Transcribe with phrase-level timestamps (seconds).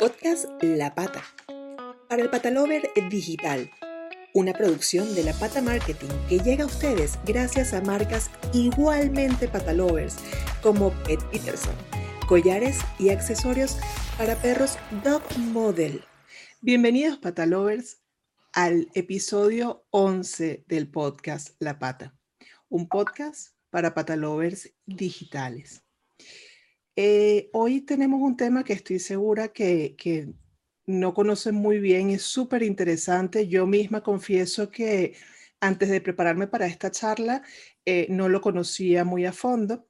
[0.00, 1.22] Podcast La Pata.
[2.08, 3.70] Para el Patalover Digital.
[4.32, 10.16] Una producción de La Pata Marketing que llega a ustedes gracias a marcas igualmente patalovers
[10.62, 11.74] como Pet Peterson,
[12.26, 13.76] collares y accesorios
[14.16, 16.02] para perros Dog Model.
[16.62, 18.00] Bienvenidos patalovers
[18.54, 22.16] al episodio 11 del podcast La Pata,
[22.70, 25.82] un podcast para patalovers digitales.
[26.96, 30.34] Eh, hoy tenemos un tema que estoy segura que,
[30.86, 33.46] no conocen muy bien, es súper interesante.
[33.46, 35.14] Yo misma confieso que
[35.60, 37.42] antes de prepararme para esta charla
[37.84, 39.86] eh, no lo conocía muy a fondo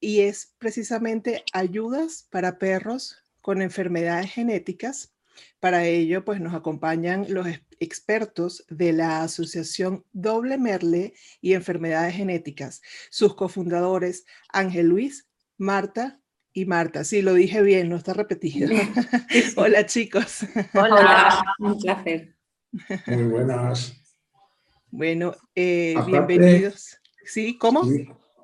[0.00, 5.14] y es precisamente ayudas para perros con enfermedades genéticas.
[5.60, 7.46] Para ello, pues nos acompañan los
[7.80, 15.27] expertos de la Asociación Doble Merle y Enfermedades Genéticas, sus cofundadores Ángel Luis
[15.58, 16.20] Marta
[16.52, 17.04] y Marta.
[17.04, 18.70] Sí, lo dije bien, no está repetido.
[19.56, 20.46] Hola chicos.
[20.72, 22.36] Hola, un placer.
[23.06, 23.94] Muy buenas.
[24.90, 26.96] Bueno, eh, bienvenidos.
[27.24, 27.58] ¿Sí?
[27.58, 27.82] ¿Cómo?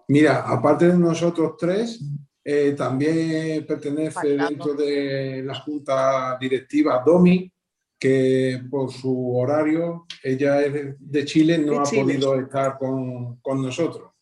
[0.09, 2.05] Mira, aparte de nosotros tres,
[2.45, 7.51] eh, también pertenece dentro de la junta directiva Domi,
[7.99, 14.13] que por su horario, ella es de Chile, no ha podido estar con, nosotros.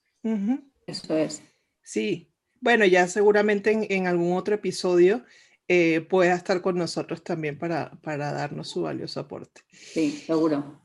[0.86, 1.42] Eso es.
[1.82, 2.31] Sí,
[2.62, 5.24] bueno, ya seguramente en, algún otro episodio
[5.66, 9.62] eh, pueda estar con nosotros también para, para darnos su valioso aporte.
[9.72, 10.80] Sí, seguro.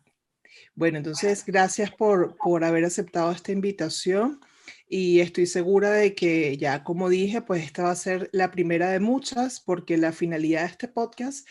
[0.73, 4.41] Bueno, entonces gracias por, por haber aceptado esta invitación
[4.89, 8.89] y estoy segura de que ya como dije, pues esta va a ser la primera
[8.89, 11.47] de muchas porque la finalidad de este podcast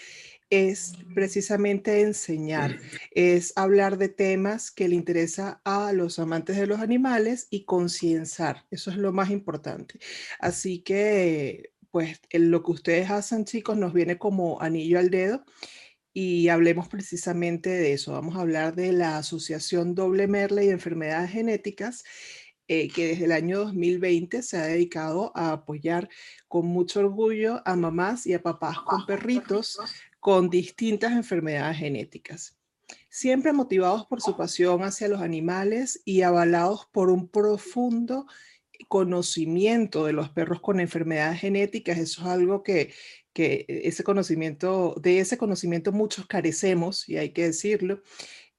[0.50, 2.78] es precisamente enseñar,
[3.10, 8.64] es hablar de temas que le interesa a los amantes de los animales y concienciar.
[8.70, 9.98] Eso es lo más importante.
[10.38, 15.44] Así que, pues, lo que ustedes hacen, chicos, nos viene como anillo al dedo
[16.12, 18.12] y hablemos precisamente de eso.
[18.12, 22.04] Vamos a hablar de la Asociación Doble Merle y Enfermedades Genéticas.
[22.68, 26.08] Eh, que desde el año 2020 se ha dedicado a apoyar
[26.48, 29.78] con mucho orgullo a mamás y a papás con perritos
[30.26, 32.58] con distintas enfermedades genéticas,
[33.08, 38.26] siempre motivados por su pasión hacia los animales y avalados por un profundo
[38.88, 41.96] conocimiento de los perros con enfermedades genéticas.
[41.98, 42.92] Eso es algo que,
[43.32, 48.02] que ese conocimiento, de ese conocimiento muchos carecemos, y hay que decirlo.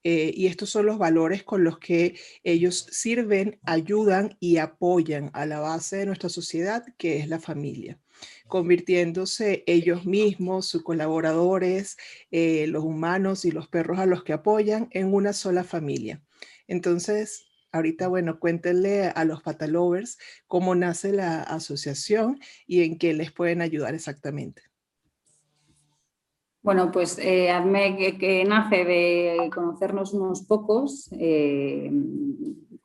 [0.05, 5.45] Eh, y estos son los valores con los que ellos sirven, ayudan y apoyan a
[5.45, 7.99] la base de nuestra sociedad, que es la familia
[8.47, 11.97] convirtiéndose ellos mismos, sus colaboradores,
[12.31, 16.21] eh, los humanos y los perros a los que apoyan en una sola familia.
[16.67, 20.17] Entonces, ahorita, bueno, cuéntenle a los patalovers
[20.47, 24.63] cómo nace la asociación y en qué les pueden ayudar exactamente.
[26.67, 27.49] Bueno, pues eh,
[28.19, 31.89] que, nace de conocernos unos pocos, eh,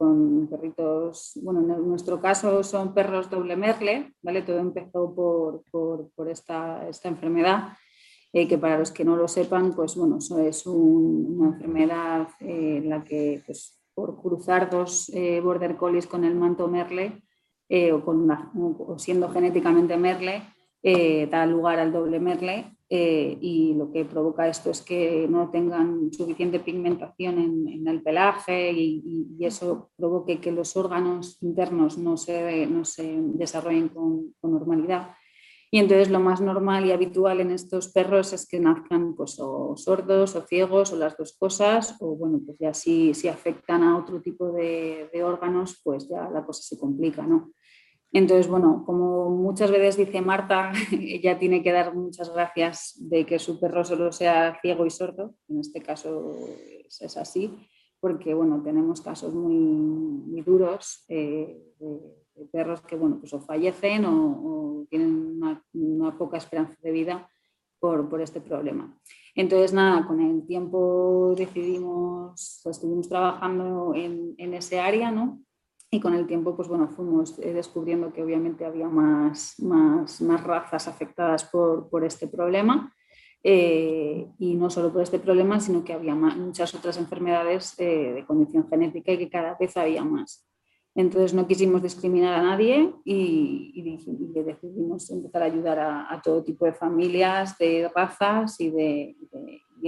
[0.03, 4.43] con perritos, bueno, en nuestro caso son perros doble merle, ¿vale?
[4.43, 7.75] Todo empezó por, por, esta, esta, enfermedad,
[8.33, 12.89] eh, que para los que no lo sepan, pues bueno, es una enfermedad eh, en
[12.89, 17.23] la que pues, por cruzar dos eh, border collies con el manto merle
[17.93, 20.43] o, con o siendo genéticamente merle,
[21.31, 26.13] da lugar al doble merle eh, y lo que provoca esto es que no tengan
[26.13, 32.85] suficiente pigmentación en, el pelaje y, eso provoque que los órganos internos no se, no
[32.85, 35.17] se desarrollen con, normalidad.
[35.71, 39.75] Y entonces lo más normal y habitual en estos perros es que nazcan pues, o
[39.75, 43.97] sordos o ciegos o las dos cosas, o bueno, pues ya si, si afectan a
[43.97, 47.53] otro tipo de, de órganos, pues ya la cosa se complica, ¿no?
[48.12, 53.39] Entonces, bueno, como muchas veces dice Marta, ella tiene que dar muchas gracias de que
[53.39, 56.37] su perro solo sea ciego y sordo, en este caso
[56.87, 57.50] es, así,
[58.00, 64.85] porque bueno, tenemos casos muy, duros eh, de, perros que bueno, pues o fallecen o,
[64.91, 65.41] tienen
[65.73, 67.29] una, poca esperanza de vida
[67.79, 68.99] por, este problema.
[69.35, 75.41] Entonces, nada, con el tiempo decidimos, estuvimos trabajando en, en ese área, ¿no?
[75.94, 80.43] Y con el tiempo pues bueno, fuimos eh, descubriendo que obviamente había más, más, más
[80.43, 82.94] razas afectadas por, por este problema.
[83.44, 88.25] Eh, y no solo por este problema, sino que había muchas otras enfermedades eh, de
[88.25, 90.49] condición genética y que cada vez había más.
[90.94, 96.65] Entonces no quisimos discriminar a nadie y, y, decidimos empezar a ayudar a, todo tipo
[96.65, 99.17] de familias, de razas y de,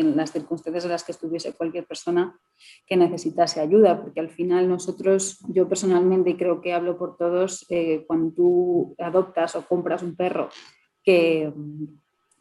[0.00, 2.38] en las circunstancias en las que estuviese cualquier persona
[2.86, 7.66] que necesitase ayuda, porque al final nosotros, yo personalmente, y creo que hablo por todos,
[7.70, 10.48] eh, cuando tú adoptas o compras un perro
[11.02, 11.52] que,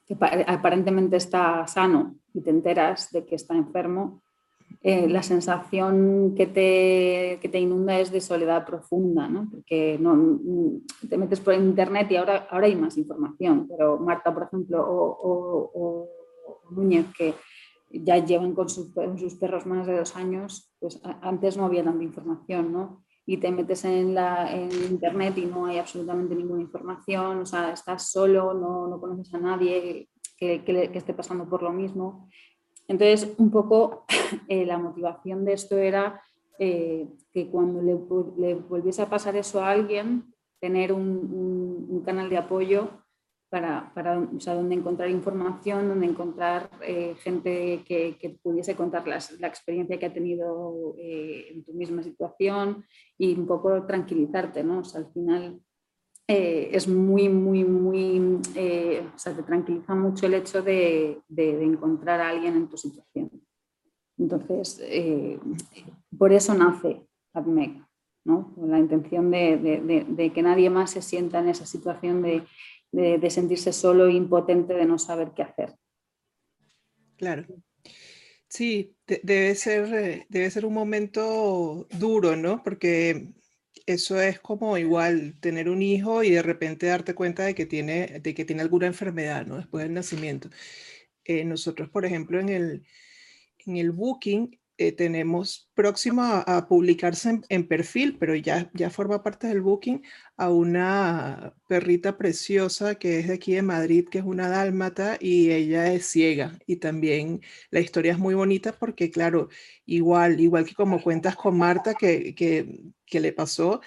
[0.07, 0.17] que
[0.47, 4.23] aparentemente está sano y te enteras de que está enfermo,
[4.81, 9.47] eh, la sensación que te, que te, inunda es de soledad profunda, ¿no?
[9.49, 14.33] porque no, mm, te metes por internet y ahora, ahora hay más información, pero Marta,
[14.33, 16.09] por ejemplo, o, o,
[16.71, 17.35] Núñez, que
[17.89, 18.89] ya llevan con sus,
[19.39, 23.03] perros más de dos años, pues antes no había tanta información, ¿no?
[23.25, 27.71] Y te metes en, la, en internet y no hay absolutamente ninguna información, o sea,
[27.71, 32.27] estás solo, no, no conoces a nadie que, que, que esté pasando por lo mismo.
[32.87, 34.05] Entonces, un poco
[34.47, 36.21] eh, la motivación de esto era
[36.59, 42.89] eh, que cuando le, volviese a pasar eso a alguien, tener un, canal de apoyo
[43.53, 49.47] para, para o sea, donde encontrar información, donde encontrar eh, gente que, pudiese contar la
[49.47, 52.83] experiencia que ha tenido en tu misma situación
[53.15, 54.81] y un poco tranquilizarte, ¿no?
[54.95, 55.61] Al final
[56.27, 62.21] eh, es muy, muy, muy, eh, o sea, te tranquiliza mucho el hecho de, encontrar
[62.21, 63.29] a alguien en tu situación.
[64.17, 65.37] Entonces, eh,
[66.17, 67.85] por eso nace AdMec,
[68.23, 68.53] ¿no?
[68.55, 72.43] Con la intención de, que nadie más se sienta en esa situación de,
[73.29, 75.75] sentirse solo e impotente, de no saber qué hacer.
[77.17, 77.45] Claro.
[78.47, 82.61] Sí, debe ser, debe ser un momento duro, ¿no?
[82.63, 83.33] Porque
[83.85, 88.19] eso es como igual tener un hijo y de repente darte cuenta de que tiene,
[88.21, 89.57] de que tiene alguna enfermedad, ¿no?
[89.57, 90.49] Después del nacimiento.
[91.25, 92.85] Eh, nosotros, por ejemplo, en el,
[93.65, 99.47] en el Booking eh, tenemos próximo a, publicarse en, perfil, pero ya, ya forma parte
[99.47, 100.01] del booking,
[100.35, 105.51] a una perrita preciosa que es de aquí de Madrid, que es una dálmata y
[105.51, 106.57] ella es ciega.
[106.65, 109.49] Y también la historia es muy bonita porque, claro,
[109.85, 113.79] igual, igual que como cuentas con Marta que, que, le pasó,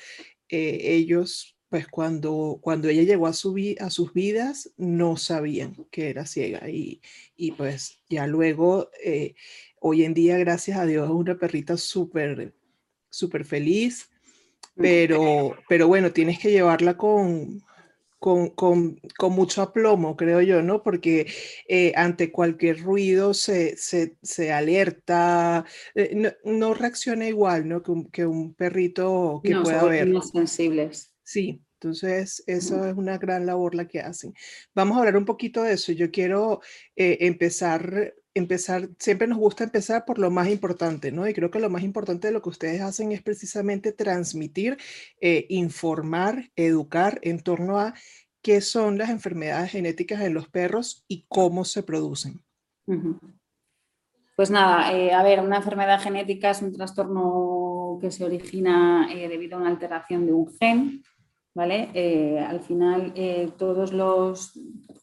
[0.48, 6.10] eh, ellos pues cuando, cuando ella llegó a, su a sus vidas no sabían que
[6.10, 7.02] era ciega y,
[7.36, 9.34] y pues ya luego eh,
[9.88, 12.52] Hoy en día, gracias a Dios, es una perrita súper,
[13.08, 14.10] súper feliz,
[14.74, 17.62] pero, pero bueno, tienes que llevarla con,
[18.18, 20.82] con, con, con, mucho aplomo, creo yo, ¿no?
[20.82, 21.30] Porque
[21.68, 27.84] eh, ante cualquier ruido se, se, se alerta, eh, no, reacciona igual, ¿no?
[27.84, 30.08] Que un, que un perrito que pueda ver.
[30.08, 31.14] Más sensibles.
[31.22, 34.34] Sí, entonces, eso es una gran labor la que hacen.
[34.74, 35.92] Vamos a hablar un poquito de eso.
[35.92, 36.60] Yo quiero
[36.96, 41.26] eh, empezar empezar, siempre nos gusta empezar por lo más importante, ¿no?
[41.26, 44.76] Y creo que lo más importante de lo que ustedes hacen es precisamente transmitir,
[45.20, 47.94] eh, informar, educar en torno a
[48.42, 52.42] qué son las enfermedades genéticas en los perros y cómo se producen.
[54.36, 59.28] Pues nada, eh, a ver, una enfermedad genética es un trastorno que se origina eh,
[59.28, 61.02] debido a una alteración de un gen,
[61.56, 62.38] ¿vale?
[62.46, 63.14] al final,
[63.56, 64.52] todos los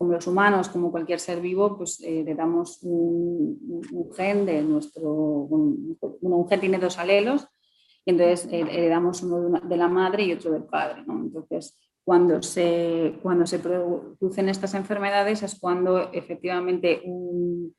[0.03, 5.09] como los humanos, como cualquier ser vivo, pues eh, le damos un, gen de nuestro,
[5.09, 7.47] un, un, gen tiene dos alelos
[8.05, 11.03] y entonces eh, heredamos uno de, la madre y otro del padre.
[11.07, 17.73] Entonces, cuando se, cuando se producen estas enfermedades es cuando efectivamente un,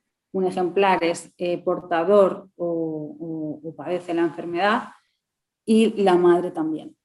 [0.46, 4.88] ejemplar es eh, portador o padece la enfermedad
[5.64, 6.96] y la madre también.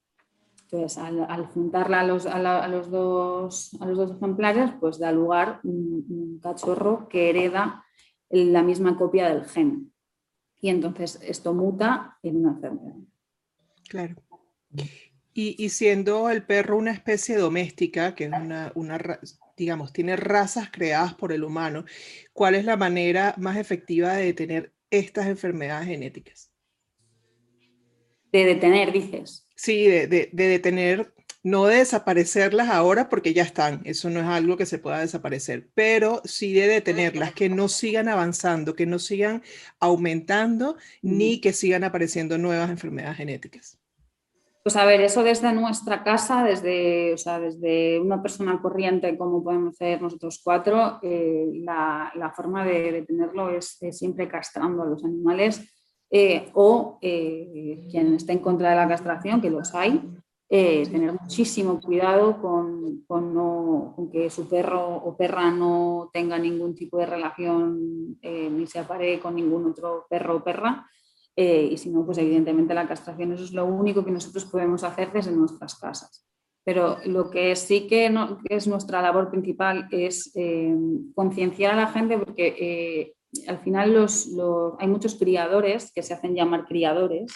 [0.72, 5.60] Entonces, al, juntarla a los, a, los dos, a los dos ejemplares, pues da lugar
[5.64, 7.84] un, un, cachorro que hereda
[8.28, 9.92] la misma copia del gen.
[10.60, 12.94] Y entonces esto muta en una enfermedad.
[13.88, 14.16] Claro.
[15.32, 19.00] Y, y siendo el perro una especie doméstica, que es una, una,
[19.56, 21.84] digamos, tiene razas creadas por el humano,
[22.32, 26.52] ¿cuál es la manera más efectiva de detener estas enfermedades genéticas?
[28.32, 29.46] De detener, dices.
[29.56, 34.56] Sí, de, de, detener, no de desaparecerlas ahora porque ya están, eso no es algo
[34.56, 39.42] que se pueda desaparecer, pero sí de detenerlas, que no sigan avanzando, que no sigan
[39.78, 43.80] aumentando, ni que sigan apareciendo nuevas enfermedades genéticas.
[44.62, 49.42] Pues a ver, eso desde nuestra casa, desde, o sea, desde una persona corriente como
[49.42, 54.86] podemos ser nosotros cuatro, eh, la, la, forma de detenerlo es, es siempre castrando a
[54.86, 55.79] los animales
[56.12, 60.02] eh, o eh, quien esté en contra de la castración, que los hay,
[60.48, 66.98] eh, tener muchísimo cuidado con, con, que su perro o perra no tenga ningún tipo
[66.98, 70.84] de relación ni se apare con ningún otro perro o perra.
[71.36, 75.12] y si no, pues evidentemente la castración eso es lo único que nosotros podemos hacer
[75.12, 76.26] desde nuestras casas.
[76.64, 80.32] Pero lo que sí que, no, que es nuestra labor principal es
[81.14, 83.14] concienciar a la gente porque
[83.46, 84.28] al final los,
[84.78, 87.32] hay muchos criadores que se hacen llamar criadores,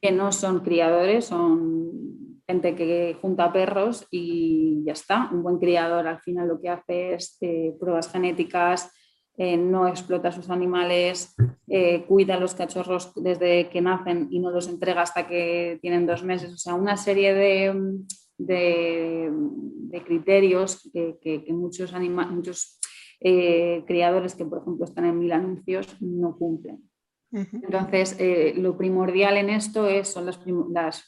[0.00, 5.28] que no son criadores, son gente que junta perros y ya está.
[5.32, 8.92] Un buen criador al final lo que hace es eh, pruebas genéticas,
[9.36, 11.34] eh, no explota a sus animales,
[11.66, 16.06] eh, cuida a los cachorros desde que nacen y no los entrega hasta que tienen
[16.06, 16.52] dos meses.
[16.52, 17.98] O sea, una serie de,
[18.38, 21.92] de, criterios que, muchos,
[22.30, 22.78] muchos
[23.20, 26.88] eh, criadores que, por ejemplo, están en mil anuncios no cumplen.
[27.32, 28.16] Entonces,
[28.56, 30.40] lo primordial en esto es, son las,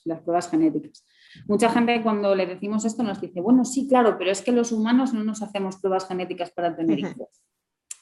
[0.05, 1.07] las, pruebas genéticas.
[1.47, 4.71] Mucha gente cuando le decimos esto nos dice, bueno, sí, claro, pero es que los
[4.71, 7.41] humanos no nos hacemos pruebas genéticas para tener hijos.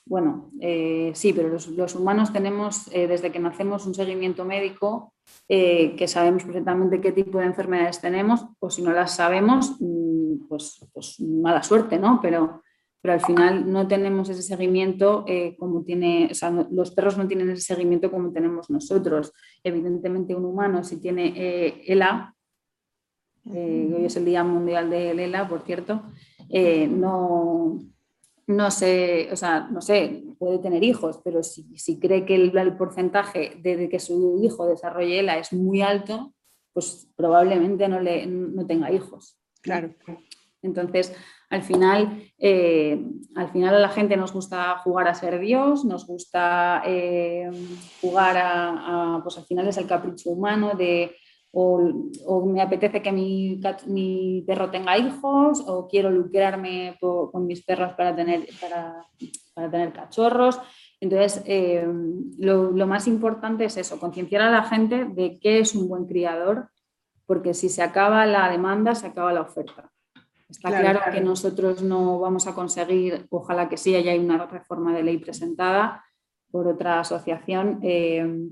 [0.09, 5.15] Bueno, eh, sí, pero los, humanos tenemos eh, desde que nacemos un seguimiento médico
[5.49, 10.47] eh, que sabemos perfectamente qué tipo de enfermedades tenemos, o si no las sabemos, mm,
[10.49, 12.21] pues, pues, mala suerte, ¿no?
[12.23, 12.63] Pero,
[13.07, 15.25] pero al final no tenemos ese seguimiento
[15.61, 19.33] como tiene, o sea, los perros no tienen ese seguimiento como tenemos nosotros.
[19.63, 22.35] Evidentemente un humano si tiene ELA,
[23.45, 26.03] hoy es el Día Mundial de ELA, por cierto,
[26.51, 27.79] no
[28.49, 33.61] no sé, o sea, no sé, puede tener hijos, pero si, cree que el, porcentaje
[33.63, 36.35] de, que su hijo desarrolle ELA es muy alto,
[36.73, 38.29] pues probablemente no, le,
[38.67, 39.39] tenga hijos.
[39.63, 39.95] Claro.
[40.63, 41.15] Entonces,
[41.49, 43.00] al final, eh,
[43.37, 47.50] al final a la gente nos gusta jugar a ser Dios, nos gusta eh,
[48.00, 51.15] jugar a, pues al final es el capricho humano de
[51.59, 58.15] o, me apetece que mi, perro tenga hijos, o quiero lucrarme con mis perros para
[58.15, 59.07] tener, para,
[59.55, 60.61] para tener cachorros.
[61.00, 61.87] Entonces, eh,
[62.38, 66.05] lo, lo, más importante es eso, concienciar a la gente de qué es un buen
[66.07, 66.69] criador,
[67.25, 69.91] porque si se acaba la demanda, se acaba la oferta.
[70.49, 75.03] Está claro, que nosotros no vamos a conseguir, ojalá que sí, haya una reforma de
[75.03, 76.05] ley presentada
[76.50, 78.49] por otra asociación eh,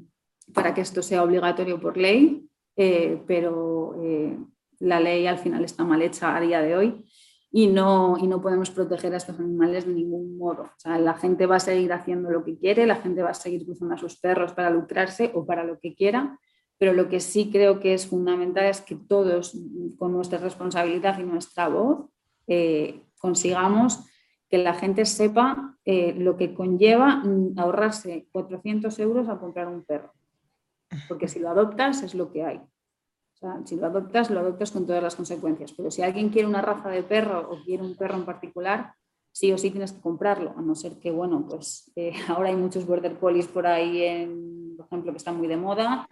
[0.52, 4.36] para que esto sea obligatorio por ley, eh, pero eh,
[4.80, 7.04] la ley al final está mal hecha a día de hoy
[7.52, 10.72] y no, y no podemos proteger a estos animales de ningún modo.
[10.84, 13.94] la gente va a seguir haciendo lo que quiere, la gente va a seguir cruzando
[13.94, 16.36] a sus perros para lucrarse o para lo que quiera,
[16.78, 19.56] pero lo que sí creo que es fundamental es que todos,
[19.98, 22.10] con nuestra responsabilidad y nuestra voz,
[22.46, 24.04] eh, consigamos
[24.48, 27.22] que la gente sepa lo que conlleva
[27.56, 30.14] ahorrarse 400 euros a comprar un perro
[31.08, 32.60] porque si lo adoptas es lo que hay.
[33.64, 35.72] Si lo adoptas, lo adoptas con todas las consecuencias.
[35.72, 38.94] Pero si alguien quiere una raza de perro o quiere un perro en particular,
[39.32, 42.56] sí o sí tienes que comprarlo, a no ser que, bueno, pues eh, ahora hay
[42.56, 44.26] muchos border collies por ahí,
[44.76, 46.08] por ejemplo, que están muy de moda,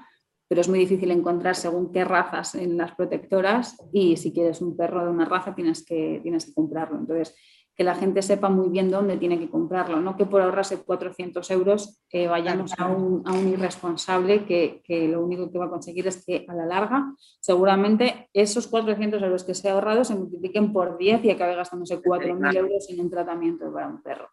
[0.49, 4.77] pero es muy difícil encontrar según qué razas en las protectoras y si quieres un
[4.77, 6.99] perro de una raza tienes que, tienes que comprarlo.
[6.99, 7.35] Entonces,
[7.75, 11.51] que la gente sepa muy bien dónde tiene que comprarlo, no que por ahorrarse 400
[11.53, 15.71] euros eh, vayamos a un, a un irresponsable que, que, lo único que va a
[15.71, 20.15] conseguir es que a la larga seguramente esos 400 euros que se ha ahorrado se
[20.15, 24.29] multipliquen por 10 y acabe gastándose 4.000 euros en un tratamiento para un perro.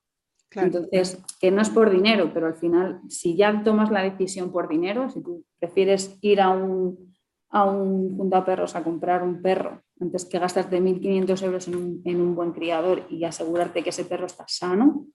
[0.52, 4.68] Entonces, que no es por dinero, pero al final, si ya tomas la decisión por
[4.68, 7.14] dinero, si tú prefieres ir a un,
[7.50, 12.02] a un junta perros a comprar un perro antes que gastarte 1.500 euros en un,
[12.06, 15.06] en un, buen criador y asegurarte que ese perro está sano,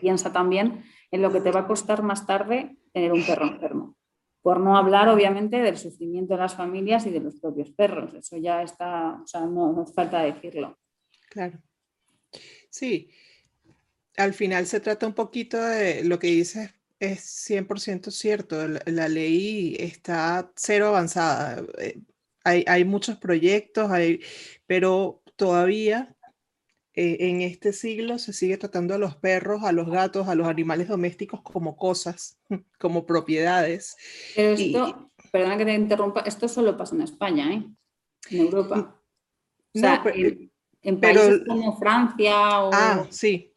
[0.00, 3.96] piensa también en lo que te va a costar más tarde tener un perro enfermo.
[4.42, 8.12] Por no hablar, obviamente, del sufrimiento de las familias y de los propios perros.
[8.14, 10.78] Eso ya está, o sea, no nos falta decirlo.
[11.30, 11.58] Claro.
[12.68, 13.08] Sí,
[14.16, 18.66] al final se trata un poquito de lo que dices, es 100% cierto.
[18.86, 21.62] La, ley está cero avanzada.
[21.78, 22.00] Eh,
[22.44, 24.20] hay, muchos proyectos, hay,
[24.66, 26.14] pero todavía
[26.92, 30.46] eh, en este siglo se sigue tratando a los perros, a los gatos, a los
[30.46, 32.38] animales domésticos como cosas,
[32.78, 33.96] como propiedades.
[34.36, 37.64] Pero esto, perdona que te interrumpa, esto solo pasa en España, ¿eh?
[38.30, 39.00] En Europa.
[39.74, 40.02] O sea,
[40.82, 42.70] en, países como Francia o...
[42.72, 43.53] Ah, sí.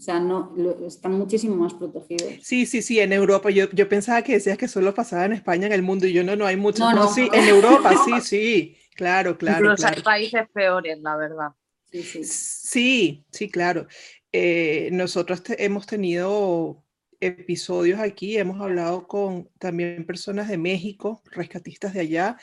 [0.00, 0.54] O sea, no,
[0.86, 2.32] están muchísimo más protegidos.
[2.40, 3.50] Sí, sí, sí, en Europa.
[3.50, 6.24] Yo, yo pensaba que decías que solo pasaba en España, en el mundo, y yo
[6.24, 6.82] no, no hay mucho.
[6.82, 9.66] No, no, sí, en Europa, sí, sí, claro, claro.
[9.66, 11.48] Incluso hay países peores, la verdad.
[11.92, 13.88] Sí, sí, sí, sí claro.
[14.32, 16.82] Eh, nosotros hemos tenido
[17.20, 22.38] episodios aquí, hemos hablado con también personas de México, rescatistas de allá,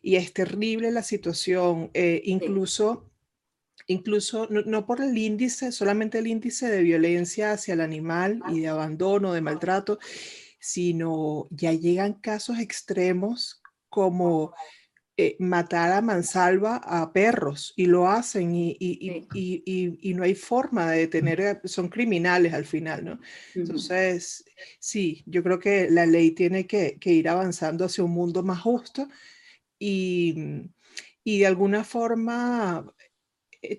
[0.00, 1.90] y es terrible la situación.
[1.92, 3.10] Eh, incluso
[3.86, 8.68] incluso no, por el índice, solamente el índice de violencia hacia el animal y de
[8.68, 9.98] abandono, de maltrato,
[10.58, 14.54] sino ya llegan casos extremos como
[15.16, 20.98] eh, matar a mansalva a perros y lo hacen y, y, no hay forma de
[20.98, 23.20] detener, son criminales al final, ¿no?
[23.54, 24.44] Entonces,
[24.80, 29.08] sí, yo creo que la ley tiene que, ir avanzando hacia un mundo más justo
[29.78, 30.34] y,
[31.24, 32.93] de alguna forma eh,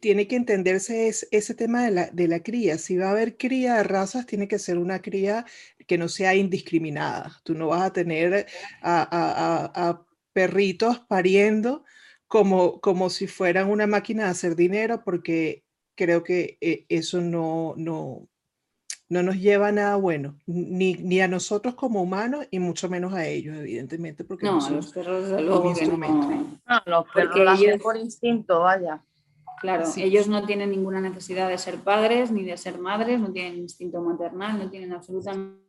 [0.01, 2.77] tiene que entenderse ese tema de la, de la, cría.
[2.77, 5.45] Si va a haber cría de razas, tiene que ser una cría
[5.87, 7.39] que no sea indiscriminada.
[7.43, 8.47] Tú no vas a tener
[8.81, 10.01] a
[10.33, 11.83] perritos pariendo
[12.27, 15.63] como, como si fueran una máquina de hacer dinero, porque
[15.95, 18.27] creo que eh, eso no, no,
[19.07, 23.13] no nos lleva a nada bueno, ni, ni, a nosotros como humanos y mucho menos
[23.13, 26.83] a ellos, evidentemente, porque no, los perros de luego no.
[26.85, 29.01] los perros ellos, por instinto, vaya.
[29.59, 33.57] Claro, ellos no tienen ninguna necesidad de ser padres ni de ser madres, no tienen
[33.57, 35.63] instinto maternal, no tienen absolutamente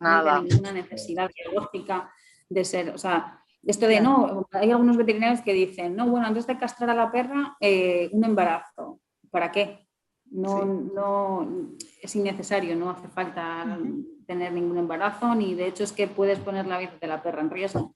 [0.00, 0.40] nada.
[0.42, 2.12] ninguna necesidad biológica
[2.48, 6.46] de ser, o sea, esto de no, hay algunos veterinarios que dicen, no, bueno, antes
[6.46, 9.00] de castrar a la perra, eh, un embarazo.
[9.30, 9.86] ¿Para qué?
[10.30, 13.78] No, no es innecesario, no hace falta
[14.26, 17.42] tener ningún embarazo, ni de hecho es que puedes poner la vida de la perra
[17.42, 17.94] en riesgo.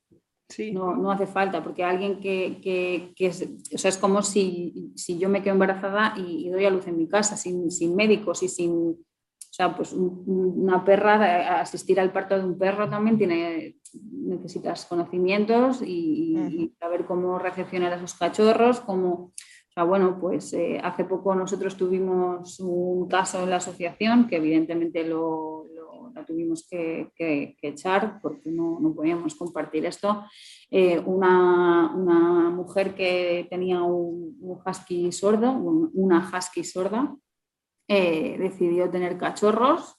[0.49, 0.73] Sí.
[0.73, 4.93] No, no, hace falta, porque alguien que, que, que es, o sea, es como si,
[4.95, 8.45] si, yo me quedo embarazada y, doy a luz en mi casa, sin, sin médicos
[8.45, 13.77] y sin, o sea, pues una perra, asistir al parto de un perro también tiene,
[14.03, 19.33] necesitas conocimientos y, saber cómo recepcionar a esos cachorros, cómo,
[19.85, 25.67] bueno, pues eh, hace poco nosotros tuvimos un caso en la asociación que evidentemente lo,
[26.27, 27.13] tuvimos que,
[27.61, 30.25] echar porque no, no, podíamos compartir esto.
[30.71, 37.15] Eh, una, una, mujer que tenía un, husky sordo, una husky sorda,
[37.87, 39.95] eh, decidió tener cachorros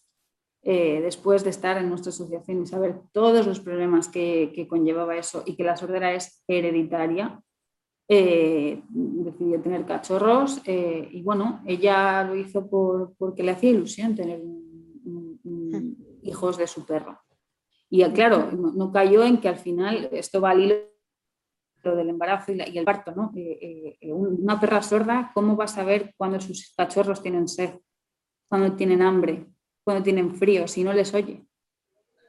[0.63, 5.55] después de estar en nuestra asociación y saber todos los problemas que, conllevaba eso y
[5.55, 7.41] que la sordera es hereditaria,
[8.09, 12.69] eh, decidió tener cachorros eh, y bueno, ella lo hizo
[13.17, 14.41] porque le hacía ilusión tener
[16.21, 17.19] hijos de su perro.
[17.89, 20.75] Y claro, no, cayó en que al final esto va al hilo
[21.83, 23.31] del embarazo y, y el parto, ¿no?
[24.13, 27.79] una perra sorda, ¿cómo va a saber cuando sus cachorros tienen sed,
[28.49, 29.47] cuando tienen hambre,
[29.83, 31.45] cuando tienen frío, si no les oye.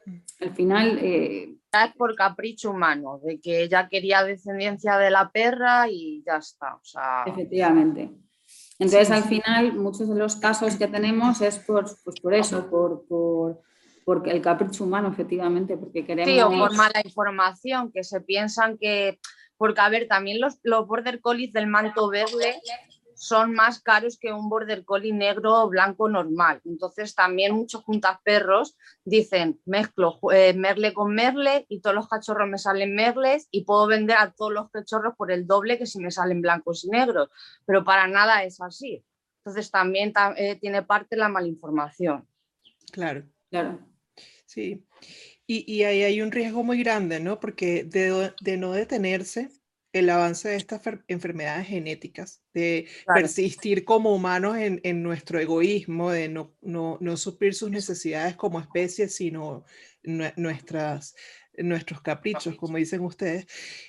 [0.06, 0.16] Mm.
[0.40, 0.98] Al final...
[1.02, 6.36] Eh, es por capricho humano, de que ella quería descendencia de la perra y ya
[6.36, 6.78] está.
[7.26, 8.10] Efectivamente.
[8.78, 13.06] Entonces, al final, muchos de los casos que tenemos es por, pues por eso, por,
[13.06, 13.60] por,
[14.26, 16.32] el capricho humano, efectivamente, porque queremos...
[16.32, 19.18] Sí, o por mala información, que se piensan que...
[19.58, 22.60] Porque, a ver, también los, los border collies del manto verde
[23.18, 26.60] son más caros que un border collie negro o blanco normal.
[26.64, 27.84] Entonces también muchos
[28.24, 33.64] perros dicen, mezclo eh, merle con merle y todos los cachorros me salen merles y
[33.64, 36.90] puedo vender a todos los cachorros por el doble que si me salen blancos y
[36.90, 37.28] negros,
[37.66, 39.04] pero para nada es así.
[39.38, 42.26] Entonces también eh, tiene parte la malinformación.
[42.92, 43.80] Claro, claro.
[44.46, 44.86] Sí.
[45.50, 47.40] Y, ahí hay un riesgo muy grande, ¿no?
[47.40, 49.48] Porque de, de no detenerse,
[49.92, 56.54] el avance de estas enfermedades genéticas, de persistir como humanos en, nuestro egoísmo, de no,
[56.60, 59.64] no, suplir sus necesidades como especie, sino
[60.02, 61.14] nuestras,
[61.56, 63.46] nuestros caprichos, como dicen ustedes,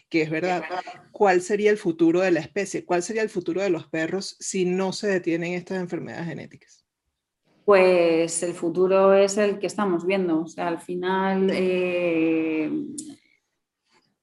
[0.10, 0.64] que es verdad.
[1.12, 2.86] ¿Cuál sería el futuro de la especie?
[2.86, 6.86] ¿Cuál sería el futuro de los perros si no se detienen estas enfermedades genéticas?
[7.66, 10.42] Pues el futuro es el que estamos viendo.
[10.42, 12.72] O sea, al final eh,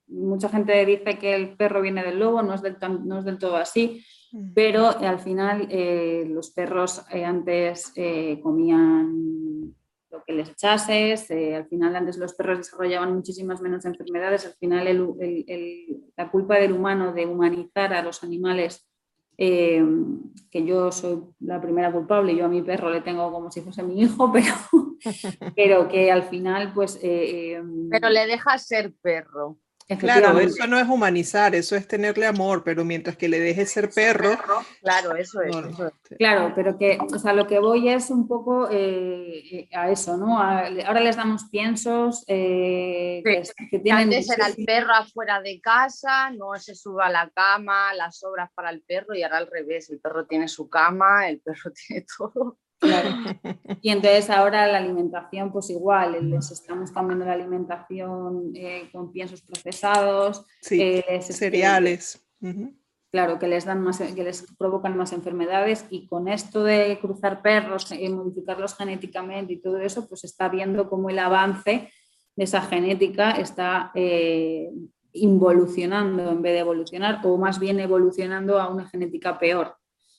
[0.09, 3.38] mucha gente dice que el perro viene del lobo, no es del, no es del
[3.38, 4.53] todo así, mm.
[4.55, 9.75] pero al final eh, los perros eh, antes eh, comían
[10.11, 15.14] lo que les echases, al final antes los perros desarrollaban muchísimas menos enfermedades, al final
[16.16, 18.88] la culpa del humano de humanizar a los animales,
[19.37, 23.83] que yo soy la primera culpable, yo a mi perro le tengo como si fuese
[23.83, 24.55] mi hijo, pero,
[25.55, 26.99] pero que al final pues...
[26.99, 29.59] pero le dejas ser perro.
[29.99, 33.88] Claro, eso no es humanizar, eso es tenerle amor, pero mientras que le deje ser
[33.90, 34.37] perro.
[34.83, 35.57] Claro, eso es.
[36.18, 40.16] Claro, pero que, o sea, lo que voy es un poco eh, eh, a eso,
[40.16, 40.40] ¿no?
[40.40, 43.22] ahora les damos piensos eh,
[43.70, 44.05] que, tienen.
[44.05, 48.51] Antes era el perro afuera de casa, no se suba a la cama, las obras
[48.55, 52.05] para el perro, y ahora al revés, el perro tiene su cama, el perro tiene
[52.18, 52.59] todo.
[53.83, 59.43] Y entonces ahora la alimentación, pues igual, les estamos cambiando la alimentación eh, con piensos
[59.43, 62.27] procesados, eh, cereales.
[63.11, 67.41] Claro, que les dan más, que les provocan más enfermedades y con esto de cruzar
[67.41, 71.91] perros, y eh, modificarlos genéticamente y todo eso, pues está viendo cómo el avance
[72.35, 73.93] de esa genética está
[75.12, 79.77] involucionando en vez de evolucionar, o más bien evolucionando a una genética peor.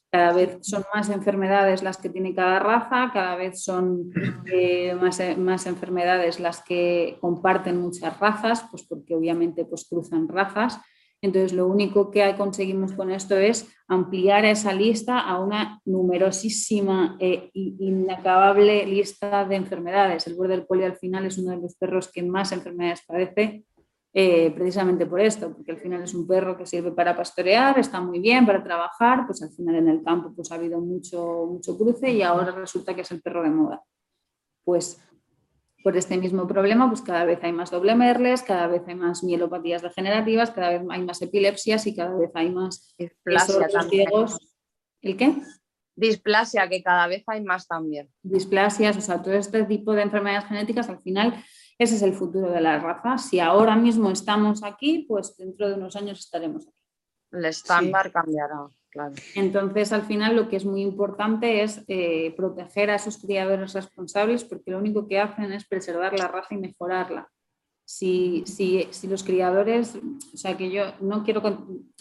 [0.10, 4.10] Cada vez son más enfermedades las que tiene cada raza, cada vez son
[4.46, 10.80] eh, más, más, enfermedades las que comparten muchas razas, pues porque obviamente pues cruzan razas.
[11.22, 17.50] Entonces, lo único que conseguimos con esto es ampliar esa lista a una numerosísima e
[17.54, 20.28] inacabable lista de enfermedades.
[20.28, 23.65] El border collie al final es uno de los perros que más enfermedades padece
[24.13, 28.02] eh, precisamente por esto, porque al final es un perro que sirve para pastorear, está
[28.02, 31.78] muy bien para trabajar, pues al final en el campo pues ha habido mucho, mucho
[31.78, 33.84] cruce y ahora resulta que es el perro de moda.
[34.63, 35.00] Pues
[35.84, 39.24] por este mismo problema, pues cada vez hay más doble merles, cada vez hay más
[39.24, 44.38] mielopatías degenerativas, cada vez hay más epilepsias y cada vez hay más displasia ciegos.
[45.02, 45.36] ¿El qué?
[45.96, 48.10] Displasia, que cada vez hay más también.
[48.22, 51.34] Displasias, o sea, todo este tipo de enfermedades genéticas al final
[51.80, 53.18] ese es el futuro de la raza.
[53.18, 56.78] Si ahora mismo estamos aquí, pues dentro de unos años estaremos aquí.
[57.32, 59.13] El estándar cambiará, claro.
[59.36, 64.44] Entonces, al final, lo que es muy importante es eh, proteger a esos criadores responsables
[64.44, 67.30] porque lo único que hacen es preservar la raza y mejorarla.
[67.86, 69.98] Si, si, si los criadores,
[70.34, 71.42] o sea, que yo no quiero,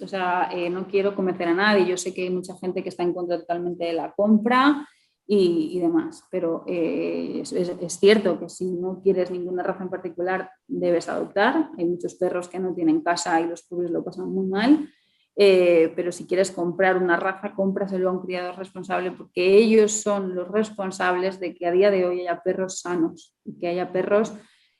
[0.00, 2.88] o sea, eh, no quiero convencer a nadie, yo sé que hay mucha gente que
[2.88, 4.88] está en contra totalmente de la compra,
[5.26, 6.24] y, demás.
[6.30, 11.70] Pero eh, es, cierto que si no quieres ninguna raza en particular, debes adoptar.
[11.76, 14.88] Hay muchos perros que no tienen casa y los pobres lo pasan muy mal.
[15.38, 20.34] Eh, pero si quieres comprar una raza, cómpraselo a un criador responsable porque ellos son
[20.34, 24.32] los responsables de que a día de hoy haya perros sanos y que haya perros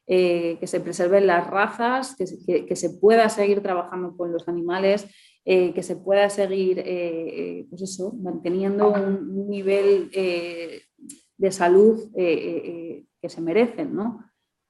[0.07, 5.09] eh, que se preserven las razas, que, que, se pueda seguir trabajando con los animales
[5.49, 13.29] eh, que se pueda seguir eh, eh, pues eso, manteniendo un, nivel de salud que
[13.29, 13.95] se merecen.
[13.95, 14.25] ¿no?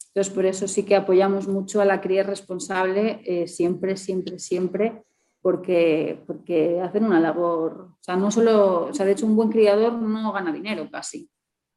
[0.09, 5.03] Entonces, por eso sí que apoyamos mucho a la cría responsable, siempre, siempre, siempre,
[5.41, 9.49] porque, porque hacen una labor, o sea, no solo, o sea, de hecho un buen
[9.49, 11.31] criador no gana dinero casi.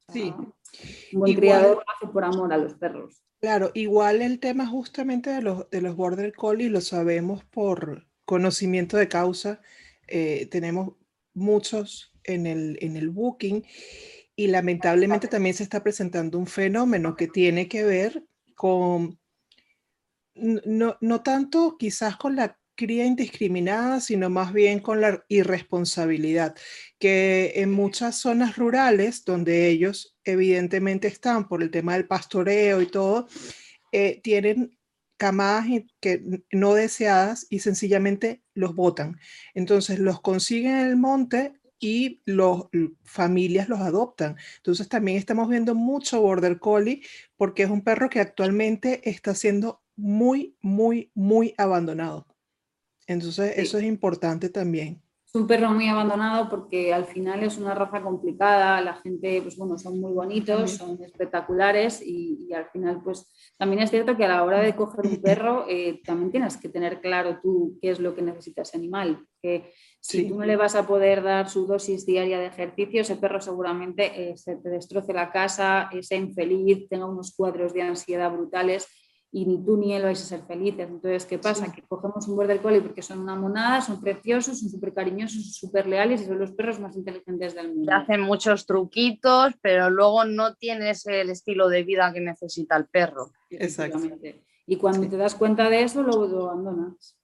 [0.10, 0.34] Sí.
[1.14, 3.24] Un buen criador lo hace por amor a los perros.
[3.40, 8.96] Claro, igual el tema justamente de los, de los border collie lo sabemos por, conocimiento
[8.96, 9.60] de causa.
[10.08, 10.94] Eh, tenemos
[11.34, 13.66] muchos en el, en el booking
[14.36, 19.20] y lamentablemente también se está presentando un fenómeno que tiene que ver con,
[20.36, 26.56] no, no tanto quizás con la cría indiscriminada, sino más bien con la irresponsabilidad,
[27.00, 32.86] que en muchas zonas rurales, donde ellos evidentemente están por el tema del pastoreo y
[32.86, 33.28] todo,
[33.92, 34.79] eh, tienen
[35.20, 35.68] camadas
[36.00, 39.20] que no deseadas y sencillamente los botan.
[39.54, 42.64] Entonces los consiguen en el monte y las
[43.04, 44.38] familias los adoptan.
[44.58, 47.04] Entonces también estamos viendo mucho Border Collie
[47.38, 52.26] porque es un perro que actualmente está siendo muy, muy, muy abandonado.
[53.06, 55.02] Entonces eso es importante también.
[55.32, 59.58] Es un perro muy abandonado porque al final es una raza complicada, la gente, pues
[59.58, 64.28] bueno, son muy bonitos, son espectaculares y, al final, pues también es cierto que a
[64.28, 68.00] la hora de coger un perro, eh, también tienes que tener claro tú qué es
[68.00, 69.24] lo que necesita ese animal.
[69.40, 73.18] Que si tú no le vas a poder dar su dosis diaria de ejercicio, ese
[73.18, 78.32] perro seguramente eh, se te destroce la casa, sea infeliz, tenga unos cuadros de ansiedad
[78.32, 78.88] brutales
[79.32, 80.88] y ni tú ni él vais a ser felices.
[80.90, 81.72] Entonces, ¿qué pasa?
[81.72, 85.54] Que cogemos un border collie porque son una monada, son preciosos, son súper cariñosos, son
[85.70, 87.92] súper leales y son los perros más inteligentes del mundo.
[87.94, 93.32] hacen muchos truquitos, pero luego no tienes el estilo de vida que necesita el perro.
[93.52, 94.44] Exactamente.
[94.66, 97.18] Y cuando te das cuenta de eso, luego lo abandonas.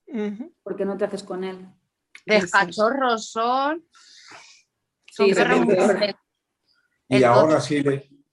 [0.62, 1.66] Porque no te haces con él.
[2.24, 3.84] De cachorros son.
[5.10, 5.32] sí,
[7.08, 7.84] y ahora sí,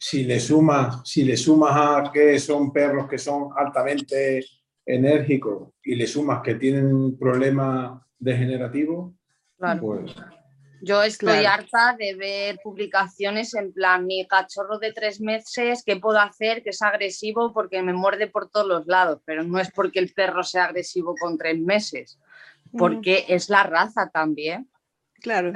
[0.04, 4.46] si le sumas, si le sumas a que son perros que son altamente
[4.86, 9.14] enérgicos y le sumas que tienen problemas degenerativos,
[9.80, 10.14] pues
[10.82, 16.20] yo estoy harta de ver publicaciones en plan, mi cachorro de tres meses, ¿qué puedo
[16.20, 16.64] hacer?
[16.64, 20.12] Que es agresivo porque me muerde por todos los lados, pero no es porque el
[20.12, 22.20] perro sea agresivo con tres meses,
[22.78, 24.70] porque es la raza también.
[25.22, 25.54] Claro.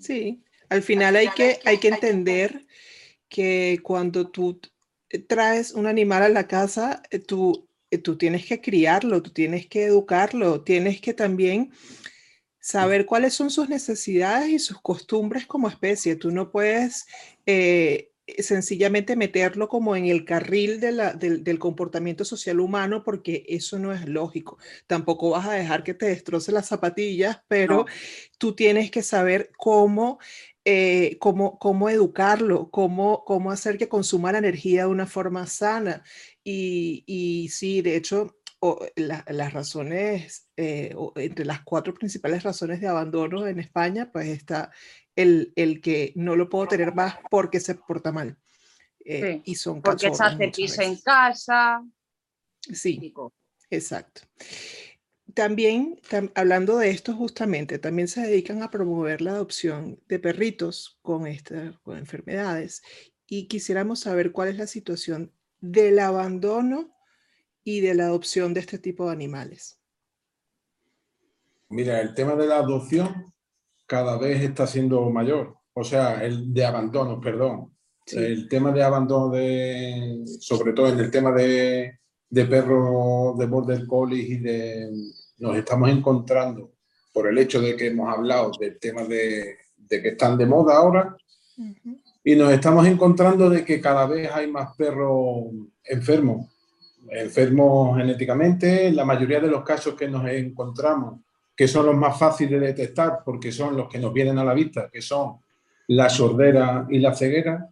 [0.00, 2.64] Sí, al final hay que, hay que entender que
[3.82, 4.60] cuando tú
[5.28, 9.66] traes un animal a la casa, eh, tú, eh, tú tienes que criarlo, tú tienes
[9.66, 11.72] que educarlo, tienes que también
[12.60, 16.16] saber cuáles son sus necesidades y sus costumbres como especie.
[16.16, 17.06] Tú no puedes
[17.46, 24.08] eh, sencillamente meterlo como en el carril del, comportamiento social humano porque eso no es
[24.08, 24.58] lógico.
[24.86, 27.84] Tampoco vas a dejar que te destroce las zapatillas, pero
[28.38, 30.18] tú tienes que saber cómo
[30.64, 36.02] eh, cómo, cómo, educarlo, cómo, cómo hacer que consuma la energía de una forma sana.
[36.42, 38.38] Y, y sí, de hecho,
[38.96, 44.70] las razones, eh, entre las cuatro principales razones de abandono en España, pues está
[45.14, 48.38] el, el que no lo puedo tener más porque se porta mal.
[49.04, 51.84] Eh, y son porque se hace pis en casa.
[52.60, 53.12] Sí,
[53.68, 54.22] exacto.
[55.34, 56.00] También,
[56.34, 61.76] hablando de esto justamente, también se dedican a promover la adopción de perritos con, estas
[61.80, 62.82] con enfermedades
[63.26, 66.94] y quisiéramos saber cuál es la situación del abandono
[67.64, 69.80] y de la adopción de este tipo de animales?
[71.70, 73.32] Mira, el tema de la adopción
[73.86, 77.74] cada vez está siendo mayor, o sea, el de abandono, perdón.
[78.06, 83.86] El tema de abandono, de, sobre todo en el tema de, de perros de border
[83.86, 84.90] collies y de...
[85.38, 86.72] Nos estamos encontrando
[87.12, 90.76] por el hecho de que hemos hablado del tema de, de que están de moda
[90.76, 91.16] ahora,
[92.24, 95.44] y nos estamos encontrando de que cada vez hay más perros
[95.84, 96.54] enfermos
[97.10, 101.20] enfermos genéticamente, la mayoría de los casos que nos encontramos,
[101.56, 104.54] que son los más fáciles de detectar porque son los que nos vienen a la
[104.54, 105.36] vista, que son
[105.88, 107.68] la sordera y la ceguera.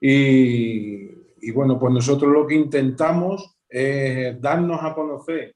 [0.00, 5.55] Y, bueno, pues nosotros lo que intentamos es darnos a conocer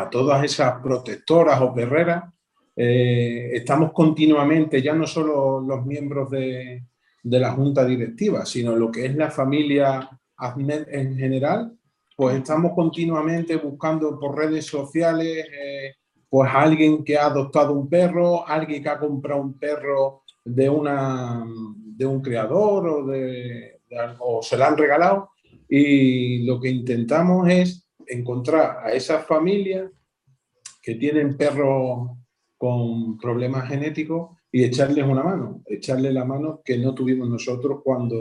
[0.00, 2.24] a todas esas protectoras o perreras.
[2.76, 6.84] Eh, estamos continuamente, ya no solo los miembros de,
[7.22, 10.08] de la junta directiva, sino lo que es la familia
[10.58, 11.76] en general,
[12.16, 15.94] pues estamos continuamente buscando por redes sociales eh,
[16.28, 21.44] pues alguien que ha adoptado un perro, alguien que ha comprado un perro de, una,
[21.74, 23.80] de un criador o, de,
[24.20, 25.30] o se lo han regalado
[25.68, 29.90] y lo que intentamos es encontrar a esas familias
[30.82, 32.10] que tienen perros
[32.56, 38.20] con problemas genéticos y echarles una mano, echarle la mano que no tuvimos nosotros cuando,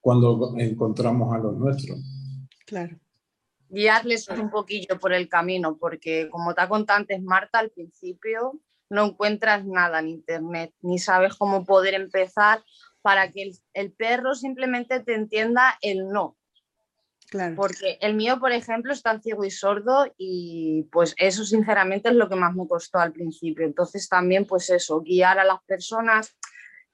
[0.00, 1.98] cuando encontramos a los nuestros.
[2.66, 2.98] Claro.
[3.68, 8.60] Guiarles un poquillo por el camino, porque como te ha contado antes Marta, al principio
[8.90, 12.62] no encuentras nada en internet, ni sabes cómo poder empezar
[13.00, 16.36] para que el, perro simplemente te entienda el no.
[17.56, 22.28] Porque el mío, por ejemplo, está ciego y sordo y pues eso sinceramente es lo
[22.28, 23.64] que más me costó al principio.
[23.64, 26.36] Entonces también pues eso, guiar a las personas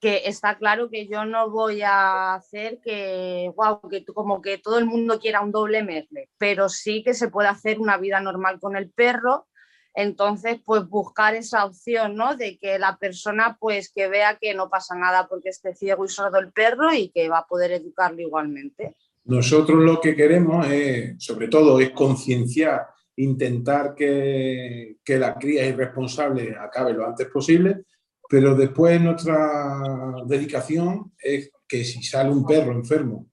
[0.00, 4.78] que está claro que yo no voy a hacer que, wow, que como que todo
[4.78, 8.60] el mundo quiera un doble merle, pero sí que se puede hacer una vida normal
[8.60, 9.46] con el perro.
[9.94, 12.36] Entonces, pues buscar esa opción, ¿no?
[12.36, 16.08] De que la persona, pues, que vea que no pasa nada porque esté ciego y
[16.08, 18.94] sordo el perro y que va a poder educarlo igualmente.
[19.28, 22.86] Nosotros lo que queremos es, sobre todo, es concienciar,
[23.16, 27.84] intentar que, que la cría irresponsable acabe lo antes posible,
[28.28, 33.26] pero después nuestra dedicación es que si sale un perro enfermo,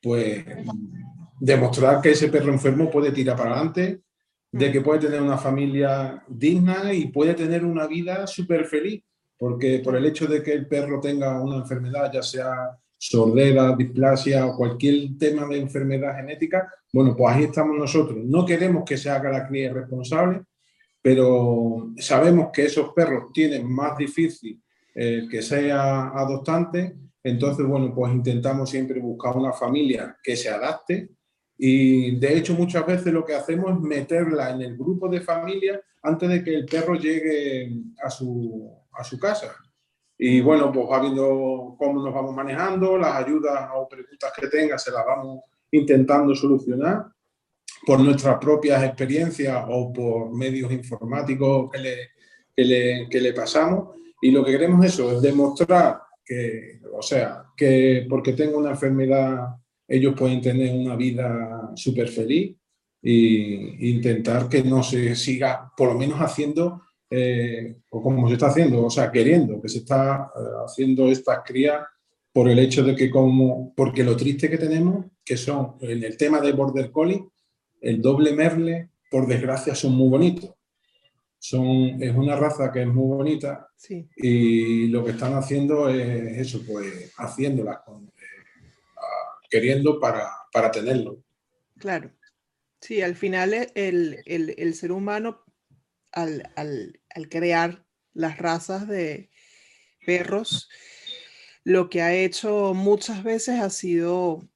[0.00, 0.42] pues
[1.38, 4.00] demostrar que ese perro enfermo puede tirar para adelante,
[4.50, 9.04] de que puede tener una familia digna y puede tener una vida súper feliz,
[9.36, 14.46] porque por el hecho de que el perro tenga una enfermedad, ya sea sordera, displasia
[14.46, 18.18] o cualquier tema de enfermedad genética, bueno, pues ahí estamos nosotros.
[18.24, 20.42] No queremos que se haga la cría irresponsable,
[21.02, 24.60] pero sabemos que esos perros tienen más difícil
[24.94, 31.10] eh, que sea adoptante, entonces, bueno, pues intentamos siempre buscar una familia que se adapte
[31.58, 35.80] y de hecho muchas veces lo que hacemos es meterla en el grupo de familia
[36.02, 39.56] antes de que el perro llegue a su, a su casa.
[40.18, 44.78] Y bueno, pues va viendo cómo nos vamos manejando, las ayudas o preguntas que tenga
[44.78, 47.06] se las vamos intentando solucionar
[47.84, 51.96] por nuestras propias experiencias o por medios informáticos que le,
[52.54, 53.96] que le, que le pasamos.
[54.22, 59.56] Y lo que queremos eso es demostrar que, o sea, que porque tengo una enfermedad,
[59.86, 62.56] ellos pueden tener una vida súper feliz
[63.02, 68.48] e intentar que no se siga, por lo menos haciendo, eh, o como se está
[68.48, 71.84] haciendo, o sea, queriendo que se está eh, haciendo estas crías
[72.32, 76.16] por el hecho de que como, porque lo triste que tenemos, que son en el
[76.16, 77.24] tema de Border Collie,
[77.80, 80.52] el doble merle, por desgracia, son muy bonitos.
[81.38, 83.68] Son, es una raza que es muy bonita
[84.16, 88.68] y lo que están haciendo es eso, pues haciéndolas, con, eh,
[89.48, 91.22] queriendo para, para, tenerlo.
[91.78, 92.10] Claro.
[92.80, 95.45] Sí, al final el, el, el ser humano,
[96.16, 99.30] al, al, crear las razas de
[100.04, 100.68] perros,
[101.62, 104.48] lo que ha hecho muchas veces ha sido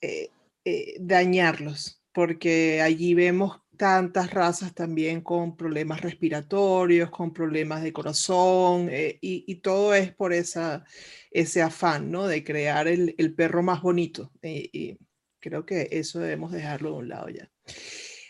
[0.00, 0.30] eh,
[0.64, 8.88] eh, dañarlos porque allí vemos tantas razas también con problemas respiratorios, con problemas de corazón,
[8.90, 10.84] eh, y, todo es por esa,
[11.30, 12.26] ese afán, ¿no?
[12.26, 14.32] De crear el, perro más bonito.
[14.42, 14.98] Y,
[15.38, 17.48] creo que eso debemos dejarlo de un lado ya.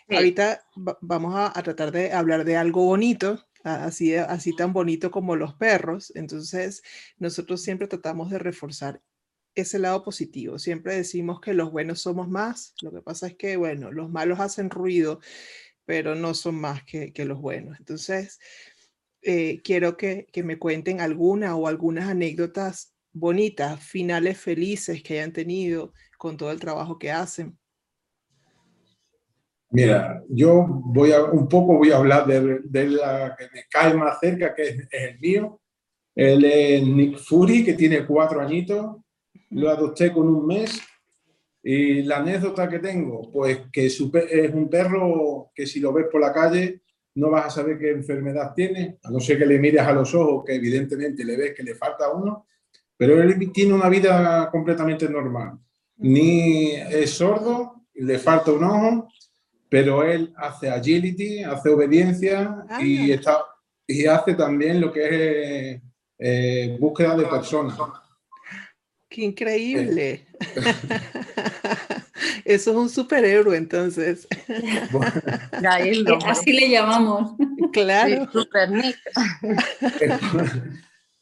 [0.09, 0.64] Ahorita
[1.01, 6.12] vamos a, tratar de hablar de algo bonito, así, así tan bonito como los perros.
[6.14, 6.83] Entonces,
[7.18, 9.03] nosotros siempre tratamos de reforzar
[9.55, 10.59] ese lado positivo.
[10.59, 12.75] Siempre decimos que los buenos somos más.
[12.83, 15.21] Lo que pasa es que, bueno, los malos hacen ruido,
[15.85, 17.79] pero no son más que, los buenos.
[17.79, 18.38] Entonces,
[19.23, 25.92] eh, quiero que me cuenten alguna o algunas anécdotas bonitas, finales felices que hayan tenido
[26.18, 27.58] con todo el trabajo que hacen.
[29.70, 34.18] Mira, yo voy a un poco voy a hablar de, la que me cae más
[34.18, 35.61] cerca, que es, el mío.
[36.14, 38.96] Él es Nick Fury, que tiene cuatro añitos.
[39.50, 40.81] Lo adopté con un mes.
[41.62, 46.20] Y la anécdota que tengo, pues que es un perro que si lo ves por
[46.20, 46.83] la calle
[47.18, 50.14] no vas a saber qué enfermedad tiene, a no ser que le mires a los
[50.14, 52.46] ojos, que evidentemente le ves que le falta uno,
[52.96, 55.59] pero él tiene una vida completamente normal.
[55.96, 59.09] Ni es sordo, le falta un ojo,
[59.68, 63.14] pero él hace agility, hace obediencia y, ah.
[63.14, 63.44] está,
[63.87, 65.83] y hace también lo que es
[66.18, 67.78] eh, búsqueda de personas.
[69.09, 70.26] ¡Qué increíble!
[72.44, 74.26] Eso es un superhéroe, entonces.
[76.26, 77.33] Así le llamamos.
[77.72, 78.28] Claro.
[78.33, 78.96] Super Nick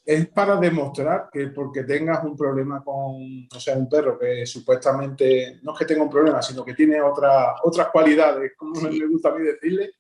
[0.07, 5.59] es para demostrar que porque tengas un problema con, o sea, un perro que supuestamente,
[5.63, 9.31] no es que tenga un problema, sino que tiene otra, otras cualidades, como me gusta
[9.31, 9.91] a mí decirle,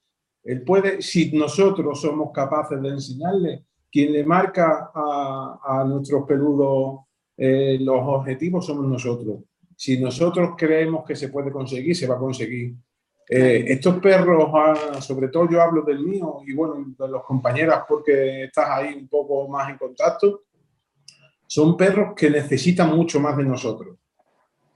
[0.44, 7.00] él puede, si nosotros somos capaces de enseñarle, quien le marca a, a nuestros peludos
[7.36, 9.40] eh, los objetivos somos nosotros.
[9.76, 12.74] Si nosotros creemos que se puede conseguir, se va a conseguir.
[13.28, 17.82] Eh, estos perros, ah, sobre todo yo hablo del mío y bueno, de los compañeras
[17.88, 20.44] porque estás ahí un poco más en contacto,
[21.44, 23.96] son perros que necesitan mucho más de nosotros.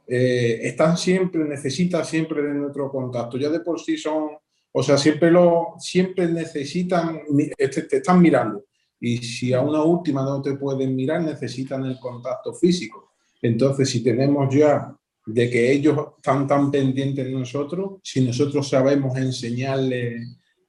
[0.07, 3.39] Eh, están siempre, necesitan siempre de nuestro contacto.
[3.39, 4.31] Ya de por sí son,
[4.73, 7.21] o sea, siempre, lo, siempre necesitan,
[7.57, 8.65] te, te están mirando.
[8.99, 13.13] Y si a una última no te pueden mirar, necesitan el contacto físico.
[13.41, 14.95] Entonces, si tenemos ya
[15.27, 20.17] de que ellos están tan pendientes de nosotros, si nosotros sabemos enseñarle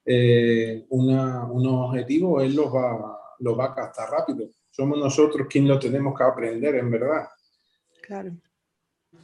[0.06, 4.50] eh, una, unos objetivos, él los va, los va a captar rápido.
[4.70, 7.28] Somos nosotros quienes lo tenemos que aprender, en verdad.
[8.02, 8.32] Claro.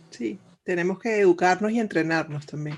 [0.09, 2.77] Sí, tenemos que educarnos y entrenarnos también.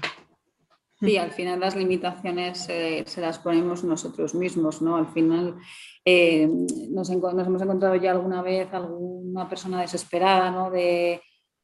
[0.99, 4.97] Sí, al final las limitaciones eh, se las ponemos nosotros mismos, ¿no?
[4.97, 5.55] Al final
[6.03, 6.45] eh,
[6.89, 10.69] nos, nos, hemos encontrado ya alguna vez alguna persona desesperada, ¿no?
[10.69, 11.21] De,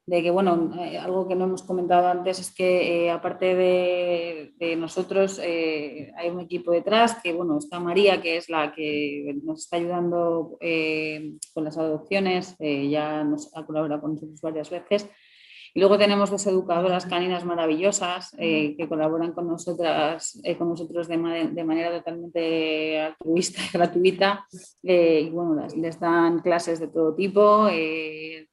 [0.07, 4.75] de que, bueno, eh, algo que no hemos comentado antes es que eh, aparte de,
[4.77, 9.63] nosotros eh, hay un equipo detrás, que, bueno, está María, que es la que nos
[9.63, 10.57] está ayudando
[11.53, 15.09] con las adopciones, ya nos ha colaborado con nosotros varias veces,
[15.77, 21.09] y luego tenemos dos educadoras caninas maravillosas eh, que colaboran con nosotras, eh, con nosotros
[21.09, 24.47] de, manera totalmente altruista y gratuita.
[24.83, 27.67] Eh, y bueno, les, dan clases de todo tipo,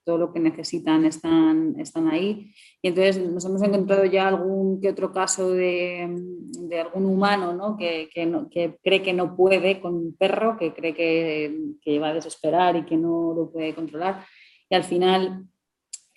[0.03, 2.53] todo lo que necesitan están, están ahí.
[2.83, 6.13] Y entonces nos hemos encontrado ya algún que otro caso de,
[6.59, 7.77] de algún humano ¿no?
[7.77, 12.09] Que, que, que, cree que no puede con un perro, que cree que, que va
[12.09, 14.25] a desesperar y que no lo puede controlar.
[14.69, 15.47] Y al final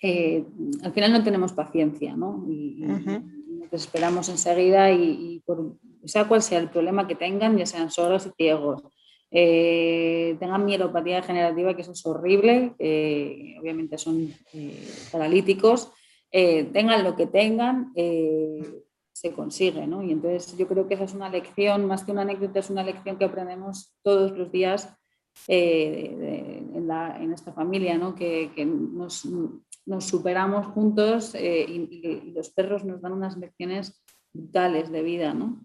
[0.02, 0.44] eh,
[0.82, 2.44] al final no tenemos paciencia, ¿no?
[2.48, 2.84] Y,
[3.72, 8.26] nos esperamos enseguida y, por, sea cual sea el problema que tengan, ya sean sordos
[8.26, 8.82] y ciegos,
[9.32, 14.32] eh, tengan mielopatía degenerativa, que eso es horrible, eh, obviamente son
[15.10, 15.90] paralíticos,
[16.30, 20.04] tengan lo que tengan, se consigue, ¿no?
[20.04, 22.84] Y entonces yo creo que esa es una lección, más que una anécdota, es una
[22.84, 24.96] lección que aprendemos todos los días
[26.90, 28.14] en, esta familia, ¿no?
[28.14, 29.26] que, que nos,
[29.86, 35.60] nos superamos juntos eh, y, los perros nos dan unas lecciones brutales de vida, ¿no?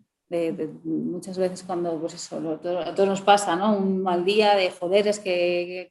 [0.85, 3.75] muchas veces cuando, pues eso, a todos nos pasa, ¿no?
[3.75, 5.89] Un mal día de joder, es que,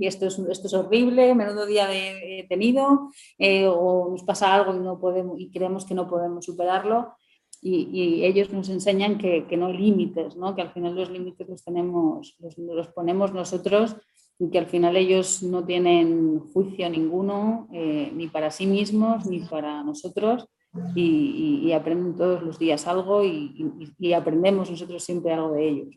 [0.00, 4.80] esto, es, esto es horrible, menudo día he tenido, eh, o nos pasa algo y,
[4.80, 7.14] no podemos, y creemos que no podemos superarlo.
[7.60, 10.54] Y, ellos nos enseñan que, no hay límites, ¿no?
[10.54, 13.96] que al final los límites los, tenemos, los ponemos nosotros
[14.38, 19.40] y que al final ellos no tienen juicio ninguno, eh, ni para sí mismos, ni
[19.40, 20.46] para nosotros,
[20.94, 25.94] y, aprenden todos los días algo y, aprendemos nosotros siempre algo de ellos.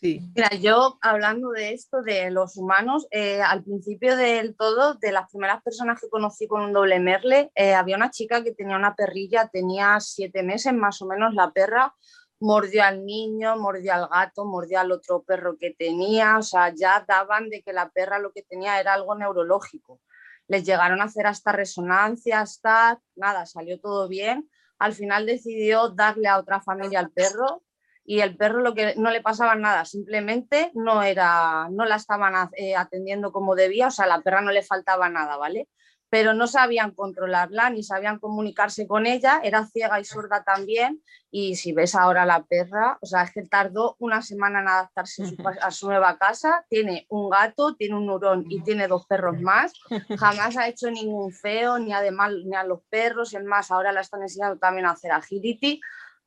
[0.00, 0.22] Sí.
[0.34, 5.30] Mira, yo hablando de esto, de los humanos, eh, al principio del todo, de las
[5.30, 8.94] primeras personas que conocí con un doble merle, eh, había una chica que tenía una
[8.94, 11.94] perrilla, tenía siete meses más o menos la perra,
[12.40, 17.04] mordió al niño, mordió al gato, mordió al otro perro que tenía, o sea, ya
[17.06, 20.00] daban de que la perra lo que tenía era algo neurológico.
[20.48, 24.48] Les llegaron a hacer hasta resonancia, hasta nada, salió todo bien,
[24.78, 27.62] al final decidió darle a otra familia al perro
[28.04, 32.50] y el perro lo que no le pasaba nada, simplemente no era, no la estaban
[32.56, 35.68] eh, atendiendo como debía, o sea, a la perra no le faltaba nada, ¿vale?
[36.08, 41.54] Pero no sabían controlarla ni sabían comunicarse con ella, era ciega y sorda también, y
[41.54, 45.70] si ves ahora la perra, o sea, es que tardó una semana en adaptarse a
[45.70, 49.72] su nueva casa, tiene un gato, tiene un hurón y tiene dos perros más,
[50.18, 53.92] jamás ha hecho ningún feo, ni además ni a los perros, y es más, ahora
[53.92, 55.80] la están enseñando también a hacer agility,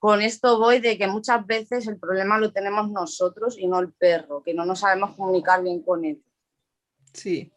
[0.03, 3.93] con esto voy de que muchas veces el problema lo tenemos nosotros y no el
[3.93, 6.21] perro, que no nos sabemos comunicar bien con él.
[7.13, 7.53] Sí,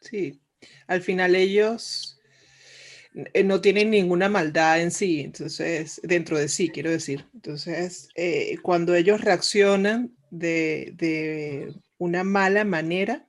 [0.00, 0.42] sí.
[0.88, 2.20] Al final ellos
[3.14, 7.24] eh, no tienen ninguna maldad en sí, entonces, dentro de sí, quiero decir.
[7.32, 13.27] Entonces, eh, cuando ellos reaccionan de, de una mala manera,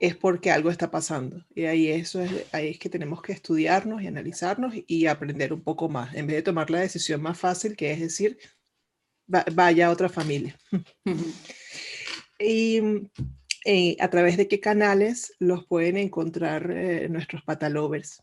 [0.00, 1.44] es porque algo está pasando.
[1.54, 5.62] Y ahí, eso es, ahí es que tenemos que estudiarnos y analizarnos y aprender un
[5.62, 8.38] poco más, en vez de tomar la decisión más fácil, que es decir,
[9.26, 10.56] vaya a otra familia.
[12.38, 12.80] y
[13.64, 18.22] eh, a través de qué canales los pueden encontrar eh, nuestros patalovers.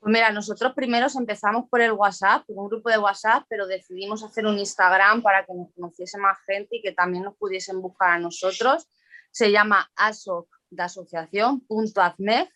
[0.00, 4.22] Pues mira, nosotros primero empezamos por el WhatsApp, por un grupo de WhatsApp, pero decidimos
[4.22, 8.12] hacer un Instagram para que nos conociese más gente y que también nos pudiesen buscar
[8.12, 8.88] a nosotros.
[9.30, 12.48] Se llama ASOC de asociación, punto AZMEG.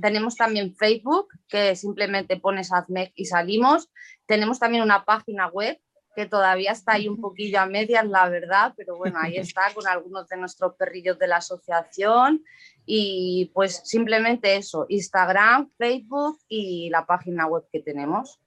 [0.00, 3.90] Tenemos también Facebook, que simplemente pones AZMEG y salimos.
[4.26, 5.78] Tenemos también una página web
[6.14, 9.86] que todavía está ahí un poquillo a medias, la verdad, pero bueno, ahí está con
[9.86, 12.44] algunos de nuestros perrillos de la asociación
[12.86, 18.40] y pues simplemente eso, Instagram, Facebook y la página web que tenemos.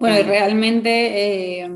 [0.00, 1.68] Bueno, realmente eh,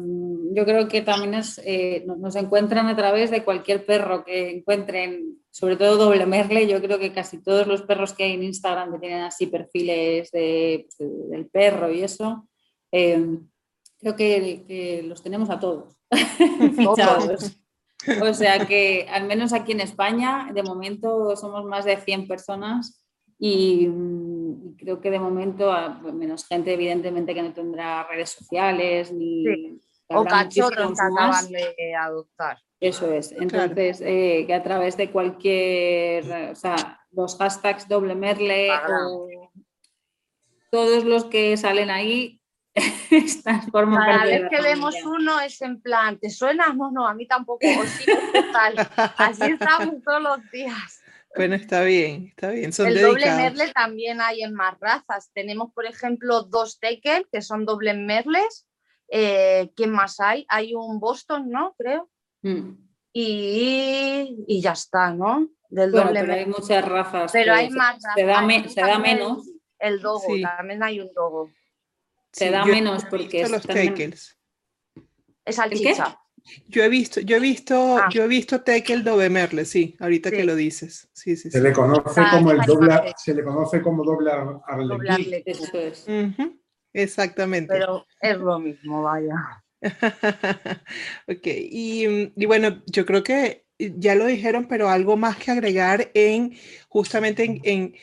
[0.55, 5.39] yo creo que también es, eh, nos encuentran a través de cualquier perro que encuentren,
[5.51, 6.69] sobre todo doble merle.
[6.69, 10.31] Yo creo que casi todos los perros que hay en Instagram que tienen así perfiles
[10.31, 12.49] de, pues, del perro y eso,
[12.93, 13.39] eh,
[13.99, 15.97] creo que, los tenemos a todos
[16.77, 17.57] fichados.
[18.21, 23.05] O sea que al menos aquí en España, de momento somos más de 100 personas
[23.39, 23.89] y,
[24.79, 25.73] creo que de momento,
[26.13, 29.81] menos gente evidentemente que no tendrá redes sociales ni...
[30.15, 32.59] O cachorros que acaban de adoptar.
[32.79, 33.33] Eso es.
[33.33, 38.71] Entonces, eh, que a través de cualquier, o sea, los hashtags doble merle
[39.09, 39.29] o
[40.71, 42.41] todos los que salen ahí
[43.11, 46.73] están forman Cada vez que vemos uno es en plan, ¿te suena?
[46.73, 47.61] No, no, a mí tampoco.
[47.85, 48.11] sí.
[49.17, 51.02] Así estamos todos los días.
[51.35, 52.71] Bueno, está bien, está bien.
[52.79, 55.31] el doble merle también hay en más razas.
[55.33, 58.67] Tenemos, por ejemplo, dos tekel, que son doble merles.
[59.09, 60.45] Eh, ¿Quién más hay?
[60.49, 61.75] Hay un Boston, ¿no?
[61.79, 62.11] Creo.
[62.43, 62.73] Mm.
[63.15, 65.49] Y, ya está, ¿no?
[65.69, 67.33] Del doble pero hay muchas razas.
[67.33, 68.15] Pero hay más razas.
[68.15, 68.43] Se da,
[68.99, 69.47] menos.
[69.79, 71.51] El, dogo, también hay un dogo.
[72.31, 73.47] Se da menos porque...
[73.49, 74.39] Los tekels.
[75.45, 76.22] Es salchicha.
[76.69, 78.09] Yo he visto, yo he visto, ah.
[78.11, 81.09] yo he visto Tekel Dobemerle, sí, ahorita que lo dices.
[81.13, 84.31] Sí, sí, se le conoce como el doble, se le conoce como doble
[84.67, 86.61] arlequín.
[86.93, 87.73] Exactamente.
[87.73, 89.63] Pero es lo mismo, vaya.
[91.29, 96.11] ok, y, y, bueno, yo creo que ya lo dijeron, pero algo más que agregar
[96.15, 96.55] en
[96.89, 97.95] justamente en, en,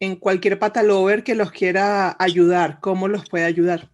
[0.00, 3.90] en cualquier patalover que los quiera ayudar, ¿cómo los puede ayudar?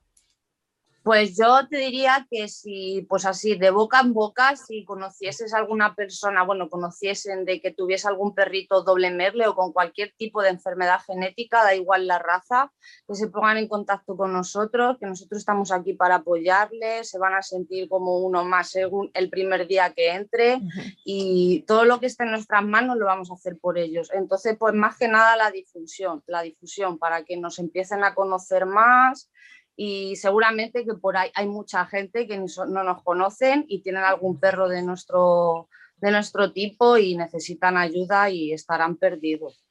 [1.05, 5.59] Pues yo te diría que si, pues así, de boca en boca, si conocieses a
[5.59, 10.41] alguna persona, bueno, conociesen de que tuviese algún perrito doble merle o con cualquier tipo
[10.41, 12.73] de enfermedad genética, da igual la raza,
[13.07, 17.35] que se pongan en contacto con nosotros, que nosotros estamos aquí para apoyarles, se van
[17.35, 20.63] a sentir como uno más según el primer día que entre
[21.05, 24.11] y todo lo que esté en nuestras manos lo vamos a hacer por ellos.
[24.15, 28.65] Entonces, pues más que nada la difusión, la difusión para que nos empiecen a conocer
[28.65, 29.31] más
[29.77, 34.39] y seguramente que por ahí hay mucha gente que no nos conocen y tienen algún
[34.39, 39.65] perro de nuestro, de nuestro tipo y necesitan ayuda y estarán perdidos.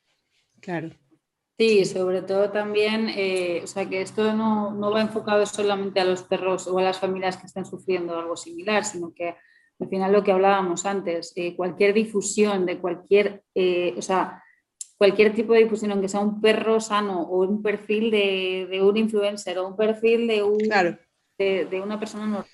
[0.60, 0.90] Claro.
[1.58, 6.06] Sí, sobre todo también, eh, o sea, que esto no, no, va enfocado solamente a
[6.06, 9.36] los perros o a las familias que estén sufriendo algo similar, sino que
[9.80, 14.44] al final lo que hablábamos antes, eh, cualquier difusión de cualquier, eh, o sea,
[15.04, 19.58] cualquier tipo de difusión, aunque sea un perro sano o un perfil de, un influencer
[19.58, 20.58] o un perfil de, un,
[21.38, 22.46] de, una persona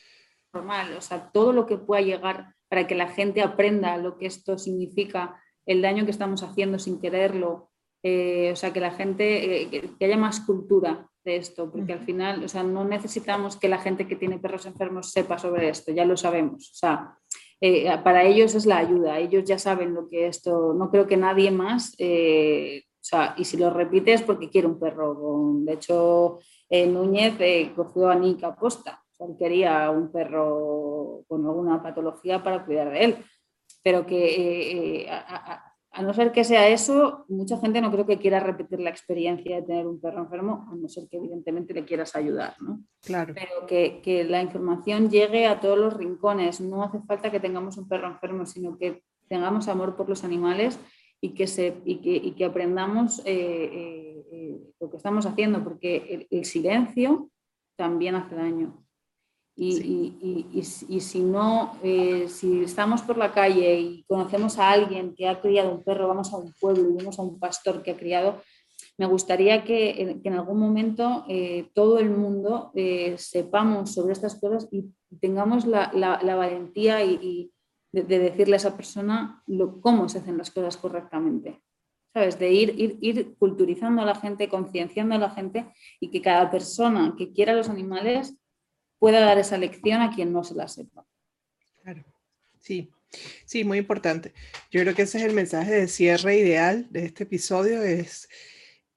[0.51, 4.25] normal, o sea, todo lo que pueda llegar para que la gente aprenda lo que
[4.25, 7.69] esto significa, el daño que estamos haciendo sin quererlo,
[8.01, 9.69] eh, o sea, que la gente, eh,
[9.99, 13.77] que, haya más cultura de esto, porque al final, o sea, no necesitamos que la
[13.77, 17.15] gente que tiene perros enfermos sepa sobre esto, ya lo sabemos, o sea,
[17.61, 21.17] eh, para ellos es la ayuda, ellos ya saben lo que esto, no creo que
[21.17, 26.39] nadie más, eh, o sea, y si lo repites porque quiere un perro, de hecho
[26.69, 27.35] Núñez
[27.75, 29.01] cogió a Nick aposta,
[29.37, 33.17] quería un perro con alguna patología para cuidar de él,
[33.83, 35.68] pero que a
[36.01, 39.61] no ser que sea eso, mucha gente no creo que quiera repetir la experiencia de
[39.63, 42.81] tener un perro enfermo, a no ser que evidentemente le quieras ayudar, ¿no?
[43.01, 43.33] Claro.
[43.33, 46.61] Pero que, la información llegue a todos los rincones.
[46.61, 50.79] No hace falta que tengamos un perro enfermo, sino que tengamos amor por los animales
[51.21, 56.45] y que, se, y que, aprendamos eh, eh, eh, lo que estamos haciendo, porque el
[56.45, 57.29] silencio
[57.75, 58.85] también hace daño.
[59.61, 60.63] Y,
[61.01, 65.73] si no, eh, si estamos por la calle y conocemos a alguien que ha criado
[65.73, 68.41] un perro, vamos a un pueblo y vemos a un pastor que ha criado,
[68.97, 74.69] me gustaría que, en algún momento eh, todo el mundo eh, sepamos sobre estas cosas
[74.71, 75.89] y tengamos la,
[76.23, 77.51] valentía y,
[77.91, 79.43] de, decirle a esa persona
[79.81, 81.61] cómo se hacen las cosas correctamente.
[82.13, 82.39] ¿Sabes?
[82.39, 85.67] De ir, ir, ir culturizando a la gente, concienciando a la gente
[85.99, 88.39] y que cada persona que quiera los animales
[88.99, 91.05] pueda dar esa lección a quien no se la sepa.
[91.81, 92.03] Claro,
[92.59, 92.91] sí,
[93.45, 94.33] sí, muy importante.
[94.69, 98.29] Yo creo que ese es el mensaje de cierre ideal de este episodio, es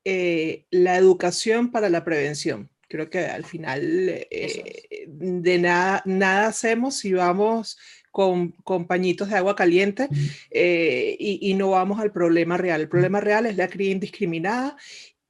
[0.04, 2.68] eh, la educación para la prevención.
[2.88, 7.78] Creo que al final eh, de nada, nada hacemos si vamos
[8.10, 10.08] con, con, pañitos de agua caliente
[10.50, 12.82] eh, y, y, no vamos al problema real.
[12.82, 14.76] El problema real es la cría indiscriminada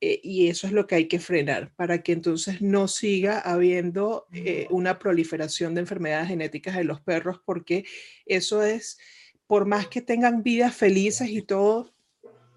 [0.05, 4.27] eh, y eso es lo que hay que frenar para que entonces no siga habiendo
[4.33, 7.85] eh, una proliferación de enfermedades genéticas en los perros, porque
[8.27, 8.99] eso es,
[9.47, 11.95] por más que tengan vidas felices y todo,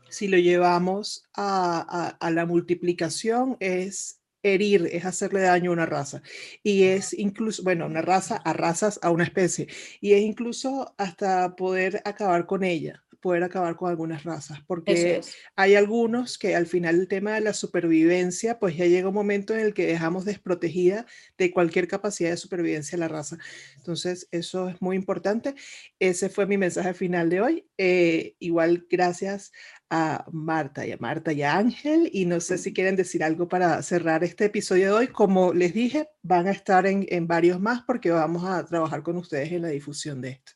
[0.09, 6.23] si lo llevamos a, a, la multiplicación, es herir, es hacerle daño a una raza.
[6.63, 9.67] Y es incluso, bueno, una raza a razas, a una especie.
[10.01, 15.19] Y es incluso hasta poder acabar con ella poder acabar con algunas razas, porque
[15.55, 19.55] hay algunos que al final el tema de la supervivencia, pues ya llega un momento
[19.55, 23.39] en el que dejamos desprotegida de cualquier capacidad de supervivencia la raza.
[23.77, 25.55] Entonces, eso es muy importante.
[25.97, 27.67] Ese fue mi mensaje final de hoy.
[27.79, 29.51] Eh, igual, gracias
[29.89, 32.11] a Marta y a Marta y a Ángel.
[32.13, 35.07] Y no sé si quieren decir algo para cerrar este episodio de hoy.
[35.07, 39.17] Como les dije, van a estar en, en varios más porque vamos a trabajar con
[39.17, 40.54] ustedes en la difusión de esto.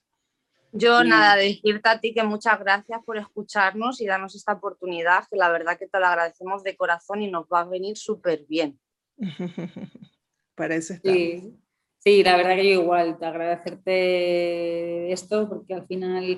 [0.71, 5.37] Yo nada, decirte a ti que muchas gracias por escucharnos y darnos esta oportunidad, que
[5.37, 8.79] la verdad que te lo agradecemos de corazón y nos va a venir súper bien.
[10.55, 11.57] Parece sí.
[11.97, 16.37] sí, la verdad que yo igual, te agradecerte esto porque al final,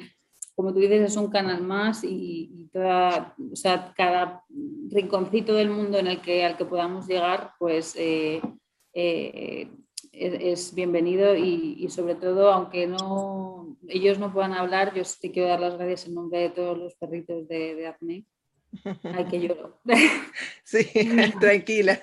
[0.55, 4.43] como tú dices, es un canal más y, toda, o sea, cada
[4.89, 8.41] rinconcito del mundo en el que, al que podamos llegar, pues eh,
[8.93, 9.69] eh,
[10.11, 13.50] es, bienvenido y, sobre todo, aunque no
[13.87, 16.95] ellos no puedan hablar, yo sí quiero dar las gracias en nombre de todos los
[16.95, 18.25] perritos de, de Acne.
[19.03, 19.79] Ay, que lloro.
[20.63, 20.85] Sí,
[21.39, 21.99] tranquila.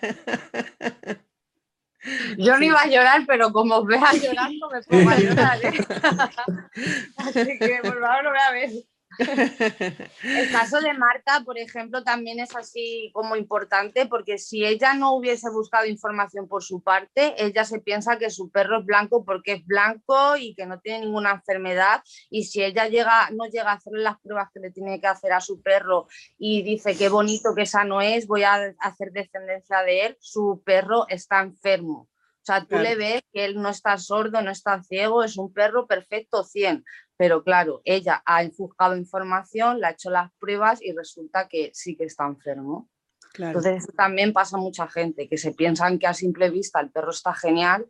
[2.36, 5.64] Yo no iba a llorar, pero como os veas llorando me pongo a llorar.
[5.64, 5.72] ¿eh?
[7.16, 8.70] Así que por favor no me a ver.
[9.18, 15.14] El caso de Marta, por ejemplo, también es así como importante porque si ella no
[15.14, 19.54] hubiese buscado información por su parte, ella se piensa que su perro es blanco porque
[19.54, 22.02] es blanco y que no tiene ninguna enfermedad.
[22.30, 25.32] Y si ella llega, no llega a hacerle las pruebas que le tiene que hacer
[25.32, 26.06] a su perro
[26.38, 31.06] y dice qué bonito, que sano es, voy a hacer descendencia de él, su perro
[31.08, 32.08] está enfermo.
[32.48, 35.52] O sea, tú le ves que él no está sordo, no está ciego, es un
[35.52, 36.82] perro perfecto 100,
[37.18, 41.96] pero claro, ella ha enfocado información, le ha hecho las pruebas y resulta que sí
[41.96, 42.88] que está enfermo.
[43.36, 47.34] Entonces también pasa mucha gente que se piensan que a simple vista el perro está
[47.34, 47.86] genial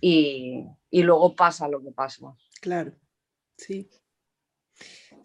[0.00, 2.34] y, luego pasa lo que pasa.
[2.60, 2.92] Claro,
[3.56, 3.88] sí.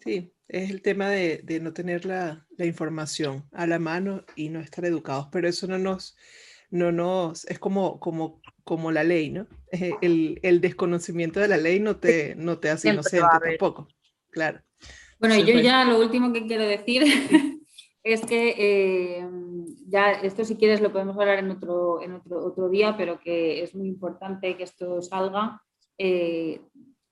[0.02, 4.60] Sí, es el tema de, no tener la, la, información a la mano y no
[4.60, 6.16] estar educados, pero eso no nos,
[6.70, 9.46] no nos, es como, como, como la ley, ¿no?
[9.72, 13.88] Eh, el, el desconocimiento de la ley no te, no te hace inocente tampoco,
[14.30, 14.60] claro.
[15.18, 17.02] Bueno, yo ya lo último que quiero decir
[18.02, 19.28] es que eh,
[19.86, 23.62] ya esto si quieres lo podemos hablar en otro, en otro, otro día, pero que
[23.62, 25.62] es muy importante que esto salga.
[25.98, 26.62] Eh,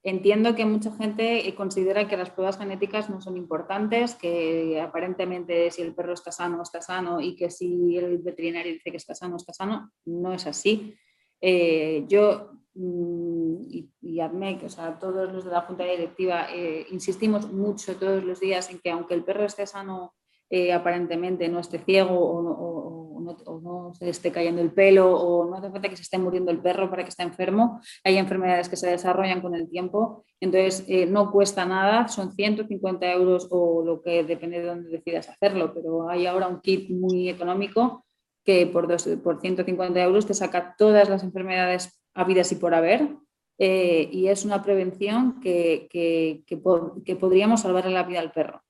[0.03, 5.83] entiendo que mucha gente considera que las pruebas genéticas no son importantes, que aparentemente si
[5.83, 9.37] el perro está sano, está sano y que si el veterinario dice que está sano,
[9.37, 9.91] está sano.
[10.05, 10.95] No es así.
[11.41, 16.87] Eh, yo mm, y, y ADMEC, o sea, todos los de la Junta Directiva, eh,
[16.91, 20.15] insistimos mucho todos los días en que aunque el perro esté sano,
[20.51, 22.53] eh, aparentemente no esté ciego o no,
[23.47, 26.51] o no, se esté cayendo el pelo o no hace falta que se esté muriendo
[26.51, 27.81] el perro para que esté enfermo.
[28.05, 33.49] Hay enfermedades que se desarrollan con el tiempo, entonces no cuesta nada, son 150 euros
[33.51, 38.05] o lo que depende de dónde decidas hacerlo, pero hay ahora un kit muy económico
[38.45, 43.09] que por, dos, por 150 euros te saca todas las enfermedades habidas y por haber.
[43.59, 48.63] Eh, y es una prevención que, que, que, podríamos salvarle la vida al perro.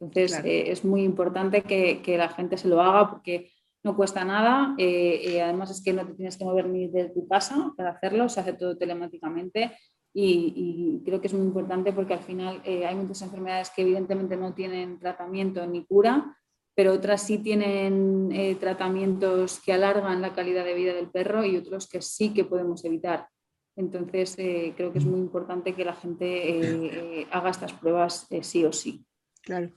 [0.00, 3.50] Entonces, eh, es muy importante que, la gente se lo haga porque
[3.84, 4.74] no cuesta nada.
[4.78, 8.28] Eh, además, es que no te tienes que mover ni de tu casa para hacerlo,
[8.28, 9.76] se hace todo telemáticamente.
[10.16, 14.54] Y, creo que es muy importante porque al final hay muchas enfermedades que evidentemente no
[14.54, 16.36] tienen tratamiento ni cura,
[16.74, 21.56] pero otras sí tienen eh, tratamientos que alargan la calidad de vida del perro y
[21.56, 23.28] otros que sí que podemos evitar.
[23.76, 28.64] Entonces, eh, creo que es muy importante que la gente eh, haga estas pruebas sí
[28.64, 29.04] o sí.
[29.42, 29.72] Claro.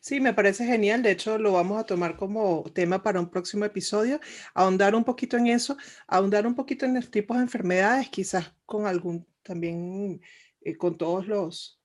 [0.00, 1.02] Sí, me parece genial.
[1.02, 4.20] De hecho, lo vamos a tomar como tema para un próximo episodio,
[4.54, 5.76] ahondar un poquito en eso,
[6.06, 10.20] ahondar un poquito en los tipos de enfermedades, quizás con algún también,
[10.78, 11.80] con todos los,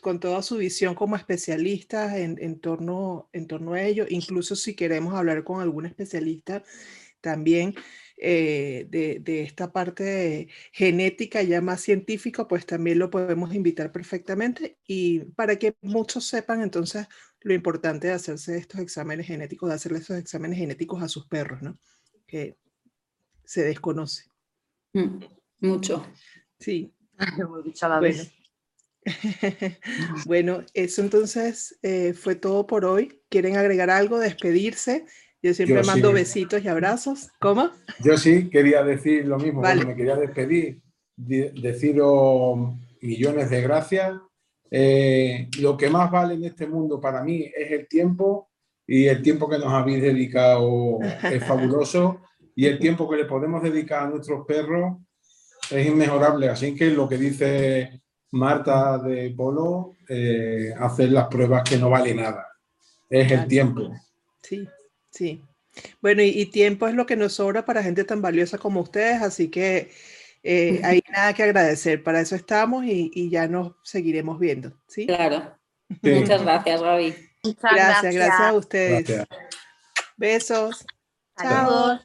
[0.00, 5.14] con toda su visión como especialista en, torno, en torno a ello, incluso si queremos
[5.14, 6.62] hablar con algún especialista
[7.20, 7.74] también
[8.18, 15.20] eh, de, esta parte genética ya más científica, pues también lo podemos invitar perfectamente y
[15.20, 17.06] para que muchos sepan entonces
[17.40, 21.60] lo importante de hacerse estos exámenes genéticos, de hacerle estos exámenes genéticos a sus perros,
[21.62, 21.78] ¿no?
[22.26, 22.56] Que
[23.44, 24.24] se desconoce.
[24.94, 25.18] Mm,
[25.60, 26.06] mucho.
[26.58, 26.92] Sí.
[28.00, 28.22] bueno.
[30.26, 33.22] bueno, eso entonces eh, fue todo por hoy.
[33.28, 35.06] ¿Quieren agregar algo, despedirse?
[35.46, 37.28] Yo siempre mando besitos y abrazos.
[37.38, 37.70] ¿Cómo?
[38.02, 39.60] Yo sí, quería decir lo mismo.
[39.60, 40.80] me quería despedir,
[41.16, 44.12] deciros millones de gracias.
[44.68, 48.50] Eh, lo que más vale en este mundo para mí es el tiempo
[48.84, 52.22] y el tiempo que nos habéis dedicado es fabuloso
[52.56, 54.98] y el tiempo que le podemos dedicar a nuestros perros
[55.70, 56.48] es inmejorable.
[56.48, 62.12] Así que lo que dice Marta de Polo, eh, hacer las pruebas que no vale
[62.16, 62.48] nada.
[63.08, 63.92] Es el tiempo.
[64.42, 64.66] Sí,
[65.16, 65.42] sí.
[66.00, 69.48] Bueno, y, tiempo es lo que nos sobra para gente tan valiosa como ustedes, así
[69.48, 69.90] que
[70.42, 72.02] eh, hay nada que agradecer.
[72.02, 74.72] Para eso estamos y, ya nos seguiremos viendo.
[74.86, 75.06] ¿sí?
[75.06, 75.58] Claro.
[76.02, 77.14] Muchas gracias, Gaby.
[77.60, 79.26] gracias, gracias, a ustedes.
[80.16, 80.86] Besos.
[81.38, 82.00] Chao.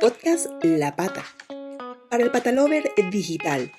[0.00, 1.24] Podcast La Pata.
[2.10, 3.72] Para el Patalover Digital.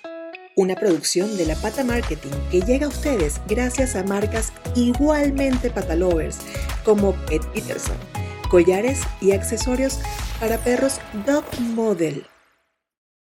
[0.58, 6.40] Una producción de La Pata Marketing que llega a ustedes gracias a marcas igualmente patalovers
[6.84, 7.96] como Pet Peterson,
[8.50, 10.00] collares y accesorios
[10.40, 12.26] para perros Dog Model.